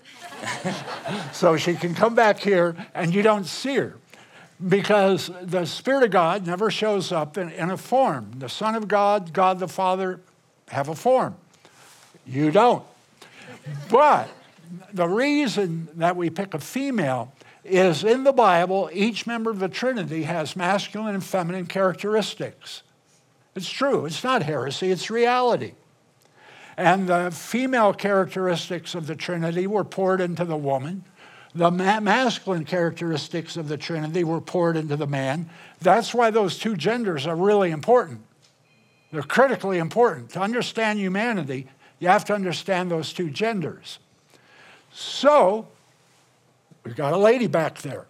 so 1.31 1.57
she 1.57 1.75
can 1.75 1.93
come 1.93 2.15
back 2.15 2.39
here 2.39 2.75
and 2.93 3.13
you 3.13 3.21
don't 3.21 3.45
see 3.45 3.75
her 3.75 3.95
because 4.67 5.31
the 5.41 5.65
Spirit 5.65 6.03
of 6.03 6.11
God 6.11 6.45
never 6.45 6.69
shows 6.69 7.11
up 7.11 7.37
in, 7.37 7.49
in 7.51 7.69
a 7.69 7.77
form. 7.77 8.31
The 8.37 8.49
Son 8.49 8.75
of 8.75 8.87
God, 8.87 9.33
God 9.33 9.59
the 9.59 9.67
Father, 9.67 10.19
have 10.69 10.89
a 10.89 10.95
form. 10.95 11.35
You 12.25 12.51
don't. 12.51 12.83
But 13.89 14.29
the 14.93 15.07
reason 15.07 15.89
that 15.95 16.15
we 16.15 16.29
pick 16.29 16.53
a 16.53 16.59
female 16.59 17.33
is 17.63 18.03
in 18.03 18.23
the 18.23 18.33
Bible, 18.33 18.89
each 18.93 19.27
member 19.27 19.51
of 19.51 19.59
the 19.59 19.69
Trinity 19.69 20.23
has 20.23 20.55
masculine 20.55 21.15
and 21.15 21.23
feminine 21.23 21.67
characteristics. 21.67 22.83
It's 23.55 23.69
true, 23.69 24.05
it's 24.05 24.23
not 24.23 24.43
heresy, 24.43 24.91
it's 24.91 25.09
reality. 25.09 25.73
And 26.77 27.07
the 27.07 27.31
female 27.31 27.93
characteristics 27.93 28.95
of 28.95 29.07
the 29.07 29.15
Trinity 29.15 29.67
were 29.67 29.83
poured 29.83 30.21
into 30.21 30.45
the 30.45 30.57
woman. 30.57 31.03
The 31.53 31.69
ma- 31.69 31.99
masculine 31.99 32.63
characteristics 32.63 33.57
of 33.57 33.67
the 33.67 33.77
Trinity 33.77 34.23
were 34.23 34.41
poured 34.41 34.77
into 34.77 34.95
the 34.95 35.07
man. 35.07 35.49
That's 35.81 36.13
why 36.13 36.31
those 36.31 36.57
two 36.57 36.77
genders 36.77 37.27
are 37.27 37.35
really 37.35 37.71
important. 37.71 38.21
They're 39.11 39.21
critically 39.21 39.77
important. 39.77 40.29
To 40.31 40.39
understand 40.39 40.99
humanity, 40.99 41.67
you 41.99 42.07
have 42.07 42.23
to 42.25 42.33
understand 42.33 42.89
those 42.89 43.11
two 43.11 43.29
genders. 43.29 43.99
So, 44.93 45.67
we've 46.83 46.95
got 46.95 47.13
a 47.13 47.17
lady 47.17 47.47
back 47.47 47.79
there. 47.81 48.05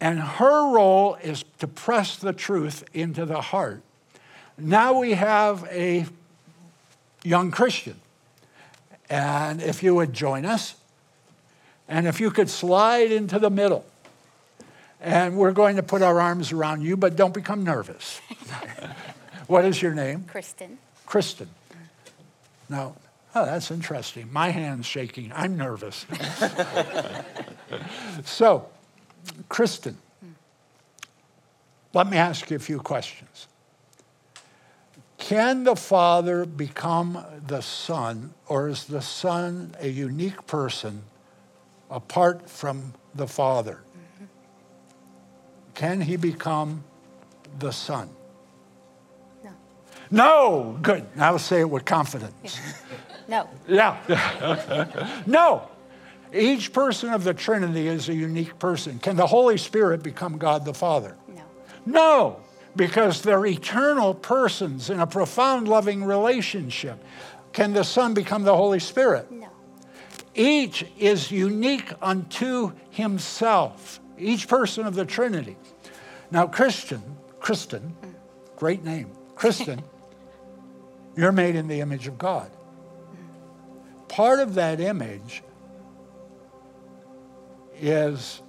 And 0.00 0.20
her 0.20 0.72
role 0.72 1.16
is 1.16 1.44
to 1.58 1.66
press 1.66 2.16
the 2.16 2.32
truth 2.32 2.84
into 2.94 3.26
the 3.26 3.40
heart. 3.40 3.82
Now 4.56 4.98
we 4.98 5.12
have 5.12 5.64
a 5.70 6.06
young 7.24 7.50
Christian. 7.50 8.00
And 9.10 9.60
if 9.60 9.82
you 9.82 9.94
would 9.94 10.12
join 10.12 10.44
us, 10.44 10.74
and 11.88 12.06
if 12.06 12.20
you 12.20 12.30
could 12.30 12.50
slide 12.50 13.10
into 13.10 13.38
the 13.38 13.50
middle, 13.50 13.84
and 15.00 15.36
we're 15.36 15.52
going 15.52 15.76
to 15.76 15.82
put 15.82 16.02
our 16.02 16.20
arms 16.20 16.52
around 16.52 16.82
you, 16.82 16.96
but 16.96 17.16
don't 17.16 17.32
become 17.32 17.64
nervous. 17.64 18.20
what 19.46 19.64
is 19.64 19.80
your 19.80 19.94
name? 19.94 20.24
Kristen. 20.24 20.78
Kristen. 21.06 21.48
Now, 22.68 22.96
Oh, 23.34 23.44
that's 23.44 23.70
interesting. 23.70 24.32
My 24.32 24.50
hand's 24.50 24.86
shaking. 24.86 25.32
I'm 25.34 25.56
nervous. 25.56 26.06
so, 28.24 28.68
Kristen, 29.48 29.98
let 31.92 32.08
me 32.08 32.16
ask 32.16 32.50
you 32.50 32.56
a 32.56 32.60
few 32.60 32.80
questions. 32.80 33.48
Can 35.18 35.64
the 35.64 35.76
Father 35.76 36.46
become 36.46 37.22
the 37.46 37.60
Son, 37.60 38.32
or 38.46 38.68
is 38.68 38.84
the 38.84 39.02
Son 39.02 39.74
a 39.80 39.88
unique 39.88 40.46
person 40.46 41.02
apart 41.90 42.48
from 42.48 42.94
the 43.14 43.26
Father? 43.26 43.80
Can 45.74 46.00
he 46.00 46.16
become 46.16 46.84
the 47.58 47.72
Son? 47.72 48.08
No. 49.44 49.50
No! 50.10 50.78
Good. 50.82 51.04
Now 51.16 51.36
say 51.36 51.60
it 51.60 51.70
with 51.70 51.84
confidence. 51.84 52.58
No. 53.28 53.46
Yeah. 53.68 55.22
no. 55.26 55.68
Each 56.32 56.72
person 56.72 57.12
of 57.12 57.24
the 57.24 57.34
Trinity 57.34 57.86
is 57.86 58.08
a 58.08 58.14
unique 58.14 58.58
person. 58.58 58.98
Can 58.98 59.16
the 59.16 59.26
Holy 59.26 59.58
Spirit 59.58 60.02
become 60.02 60.38
God 60.38 60.64
the 60.64 60.74
Father? 60.74 61.14
No. 61.28 61.42
No, 61.86 62.40
because 62.74 63.22
they're 63.22 63.46
eternal 63.46 64.14
persons 64.14 64.90
in 64.90 65.00
a 65.00 65.06
profound 65.06 65.68
loving 65.68 66.04
relationship. 66.04 67.02
Can 67.52 67.72
the 67.72 67.84
Son 67.84 68.14
become 68.14 68.42
the 68.42 68.56
Holy 68.56 68.80
Spirit? 68.80 69.30
No. 69.30 69.48
Each 70.34 70.84
is 70.98 71.30
unique 71.30 71.92
unto 72.00 72.72
himself, 72.90 74.00
each 74.18 74.48
person 74.48 74.86
of 74.86 74.94
the 74.94 75.04
Trinity. 75.04 75.56
Now, 76.30 76.46
Christian, 76.46 77.02
Kristen, 77.40 77.96
mm. 78.02 78.14
great 78.56 78.84
name, 78.84 79.10
Kristen, 79.34 79.82
you're 81.16 81.32
made 81.32 81.56
in 81.56 81.68
the 81.68 81.80
image 81.80 82.06
of 82.06 82.18
God 82.18 82.50
part 84.08 84.40
of 84.40 84.54
that 84.54 84.80
image 84.80 85.42
is 87.80 88.42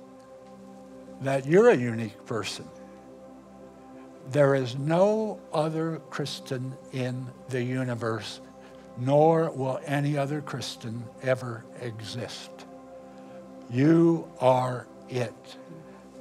that 1.21 1.45
you're 1.45 1.69
a 1.69 1.75
unique 1.75 2.25
person. 2.25 2.65
There 4.31 4.55
is 4.55 4.75
no 4.77 5.39
other 5.53 6.01
Christian 6.09 6.75
in 6.91 7.27
the 7.49 7.61
universe, 7.63 8.41
nor 8.97 9.49
will 9.51 9.79
any 9.85 10.17
other 10.17 10.41
Christian 10.41 11.03
ever 11.23 11.65
exist. 11.81 12.51
You 13.69 14.27
are 14.39 14.87
it, 15.09 15.57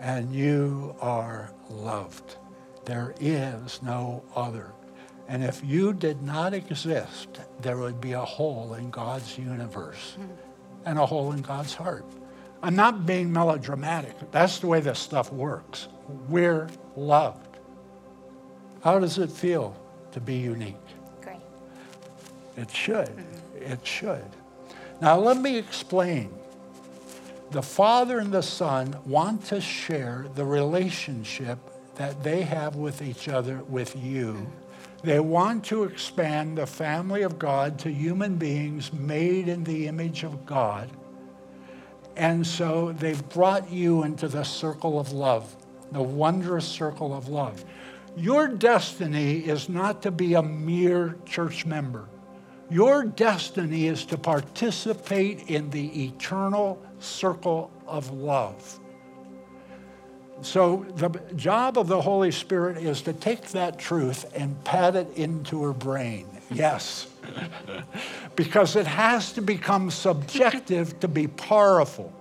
and 0.00 0.34
you 0.34 0.94
are 1.00 1.52
loved. 1.70 2.36
There 2.84 3.14
is 3.20 3.82
no 3.82 4.22
other. 4.34 4.72
And 5.28 5.44
if 5.44 5.62
you 5.62 5.92
did 5.92 6.22
not 6.22 6.54
exist, 6.54 7.40
there 7.60 7.76
would 7.76 8.00
be 8.00 8.12
a 8.12 8.24
hole 8.24 8.74
in 8.74 8.90
God's 8.90 9.36
universe 9.36 10.16
and 10.86 10.98
a 10.98 11.04
hole 11.04 11.32
in 11.32 11.42
God's 11.42 11.74
heart. 11.74 12.06
I'm 12.62 12.74
not 12.74 13.06
being 13.06 13.30
melodramatic. 13.32 14.16
That's 14.32 14.58
the 14.58 14.66
way 14.66 14.80
this 14.80 14.98
stuff 14.98 15.30
works. 15.30 15.88
We're 16.28 16.68
loved. 16.96 17.58
How 18.82 18.98
does 18.98 19.18
it 19.18 19.30
feel 19.30 19.76
to 20.12 20.20
be 20.20 20.36
unique? 20.36 20.76
Great. 21.20 21.36
It 22.56 22.70
should. 22.70 23.08
Mm-hmm. 23.08 23.72
It 23.72 23.86
should. 23.86 24.30
Now, 25.00 25.18
let 25.18 25.36
me 25.36 25.58
explain. 25.58 26.32
The 27.50 27.62
Father 27.62 28.18
and 28.18 28.32
the 28.32 28.42
Son 28.42 28.96
want 29.06 29.44
to 29.46 29.60
share 29.60 30.26
the 30.34 30.44
relationship 30.44 31.58
that 31.94 32.22
they 32.22 32.42
have 32.42 32.76
with 32.76 33.02
each 33.02 33.28
other, 33.28 33.62
with 33.68 33.96
you. 33.96 34.50
They 35.02 35.20
want 35.20 35.64
to 35.66 35.84
expand 35.84 36.58
the 36.58 36.66
family 36.66 37.22
of 37.22 37.38
God 37.38 37.78
to 37.80 37.90
human 37.90 38.36
beings 38.36 38.92
made 38.92 39.48
in 39.48 39.64
the 39.64 39.86
image 39.86 40.24
of 40.24 40.44
God. 40.44 40.90
And 42.16 42.44
so 42.44 42.92
they've 42.92 43.28
brought 43.28 43.70
you 43.70 44.02
into 44.02 44.26
the 44.26 44.42
circle 44.42 44.98
of 44.98 45.12
love, 45.12 45.56
the 45.92 46.02
wondrous 46.02 46.66
circle 46.66 47.14
of 47.14 47.28
love. 47.28 47.64
Your 48.16 48.48
destiny 48.48 49.38
is 49.38 49.68
not 49.68 50.02
to 50.02 50.10
be 50.10 50.34
a 50.34 50.42
mere 50.42 51.16
church 51.24 51.64
member. 51.64 52.08
Your 52.68 53.04
destiny 53.04 53.86
is 53.86 54.04
to 54.06 54.18
participate 54.18 55.48
in 55.48 55.70
the 55.70 56.06
eternal 56.06 56.82
circle 56.98 57.70
of 57.86 58.10
love. 58.10 58.80
So, 60.40 60.86
the 60.94 61.08
job 61.34 61.78
of 61.78 61.88
the 61.88 62.00
Holy 62.00 62.30
Spirit 62.30 62.78
is 62.78 63.02
to 63.02 63.12
take 63.12 63.48
that 63.48 63.78
truth 63.78 64.24
and 64.34 64.62
pat 64.64 64.94
it 64.94 65.16
into 65.16 65.62
her 65.64 65.72
brain. 65.72 66.26
Yes. 66.50 67.08
because 68.36 68.76
it 68.76 68.86
has 68.86 69.32
to 69.32 69.42
become 69.42 69.90
subjective 69.90 71.00
to 71.00 71.08
be 71.08 71.26
powerful. 71.26 72.12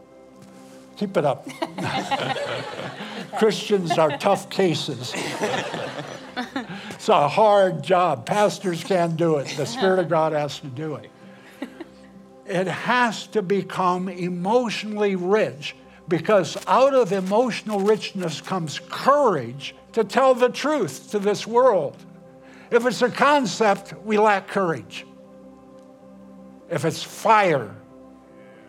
Keep 0.97 1.17
it 1.17 1.25
up. 1.25 1.47
Christians 3.37 3.97
are 3.99 4.17
tough 4.17 4.49
cases. 4.49 5.13
it's 6.89 7.09
a 7.09 7.27
hard 7.27 7.83
job. 7.83 8.25
Pastors 8.25 8.83
can't 8.83 9.15
do 9.15 9.35
it. 9.35 9.47
The 9.55 9.65
Spirit 9.65 9.99
of 9.99 10.09
God 10.09 10.33
has 10.33 10.59
to 10.59 10.67
do 10.67 10.95
it. 10.95 11.11
It 12.47 12.67
has 12.67 13.27
to 13.27 13.41
become 13.41 14.09
emotionally 14.09 15.15
rich 15.15 15.75
because 16.07 16.57
out 16.67 16.93
of 16.93 17.11
emotional 17.11 17.79
richness 17.79 18.41
comes 18.41 18.79
courage 18.89 19.75
to 19.93 20.03
tell 20.03 20.33
the 20.33 20.49
truth 20.49 21.11
to 21.11 21.19
this 21.19 21.45
world. 21.45 21.97
If 22.71 22.85
it's 22.85 23.01
a 23.01 23.09
concept, 23.09 23.93
we 24.03 24.17
lack 24.17 24.47
courage. 24.47 25.05
If 26.69 26.85
it's 26.85 27.01
fire, 27.03 27.73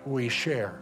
we 0.07 0.29
share. 0.29 0.81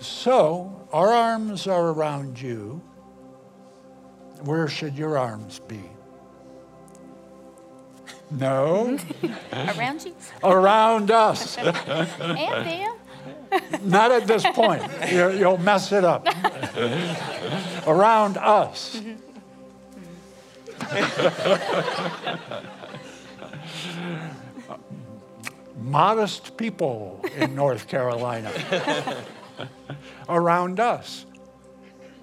So, 0.00 0.86
our 0.92 1.08
arms 1.12 1.66
are 1.66 1.90
around 1.90 2.40
you. 2.40 2.82
Where 4.42 4.68
should 4.68 4.94
your 4.96 5.16
arms 5.16 5.60
be? 5.60 5.80
No, 8.30 8.98
Around 9.52 10.04
you? 10.04 10.14
around 10.42 11.10
us. 11.10 11.56
And 11.58 11.76
them? 12.66 12.96
Not 13.82 14.12
at 14.12 14.26
this 14.26 14.44
point. 14.52 14.82
You- 15.10 15.30
You'll 15.32 15.58
mess 15.58 15.92
it 15.92 16.04
up. 16.04 16.26
Around 17.86 18.36
us. 18.38 19.00
Modest 25.76 26.56
people 26.56 27.24
in 27.36 27.54
North 27.54 27.88
Carolina. 27.88 28.50
Around 30.28 30.80
us. 30.80 31.26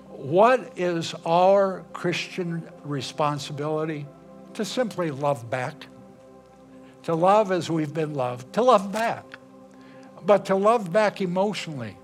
What 0.08 0.74
is 0.78 1.14
our 1.26 1.84
Christian 1.94 2.68
responsibility? 2.84 4.06
To 4.56 4.66
simply 4.66 5.12
love 5.12 5.50
back. 5.50 5.88
To 7.04 7.16
love 7.16 7.52
as 7.52 7.70
we've 7.70 7.94
been 7.94 8.14
loved. 8.14 8.54
To 8.54 8.62
love 8.62 8.92
back 8.92 9.26
but 10.26 10.46
to 10.46 10.56
love 10.56 10.92
back 10.92 11.22
emotionally, 11.22 11.98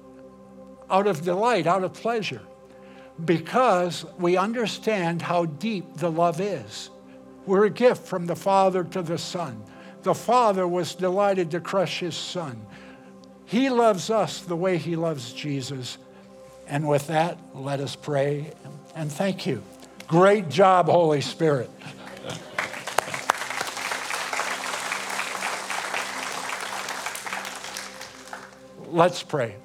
out 0.89 1.07
of 1.07 1.24
delight, 1.24 1.68
out 1.68 1.84
of 1.84 1.93
pleasure, 1.93 2.41
because 3.24 4.05
we 4.20 4.38
understand 4.38 5.22
how 5.22 5.45
deep 5.45 5.95
the 5.95 6.11
love 6.11 6.39
is. 6.39 6.89
We're 7.45 7.65
a 7.65 7.70
gift 7.70 8.05
from 8.05 8.26
the 8.26 8.36
Father 8.36 8.84
to 8.84 9.01
the 9.01 9.18
Son. 9.18 9.63
The 10.03 10.13
Father 10.13 10.68
was 10.68 10.95
delighted 10.95 11.51
to 11.51 11.59
crush 11.59 11.99
his 11.99 12.15
Son. 12.15 12.65
He 13.45 13.70
loves 13.70 14.09
us 14.09 14.41
the 14.41 14.55
way 14.55 14.78
he 14.78 14.95
loves 14.95 15.34
Jesus. 15.34 15.97
And 16.68 16.88
with 16.88 17.07
that, 17.07 17.38
let 17.53 17.80
us 17.80 17.95
pray 17.95 18.51
and 18.95 19.11
thank 19.11 19.45
you. 19.45 19.63
Great 20.07 20.49
job, 20.49 20.88
Holy 20.88 21.22
Spirit. 21.22 21.70
Let's 28.90 29.22
pray. 29.22 29.56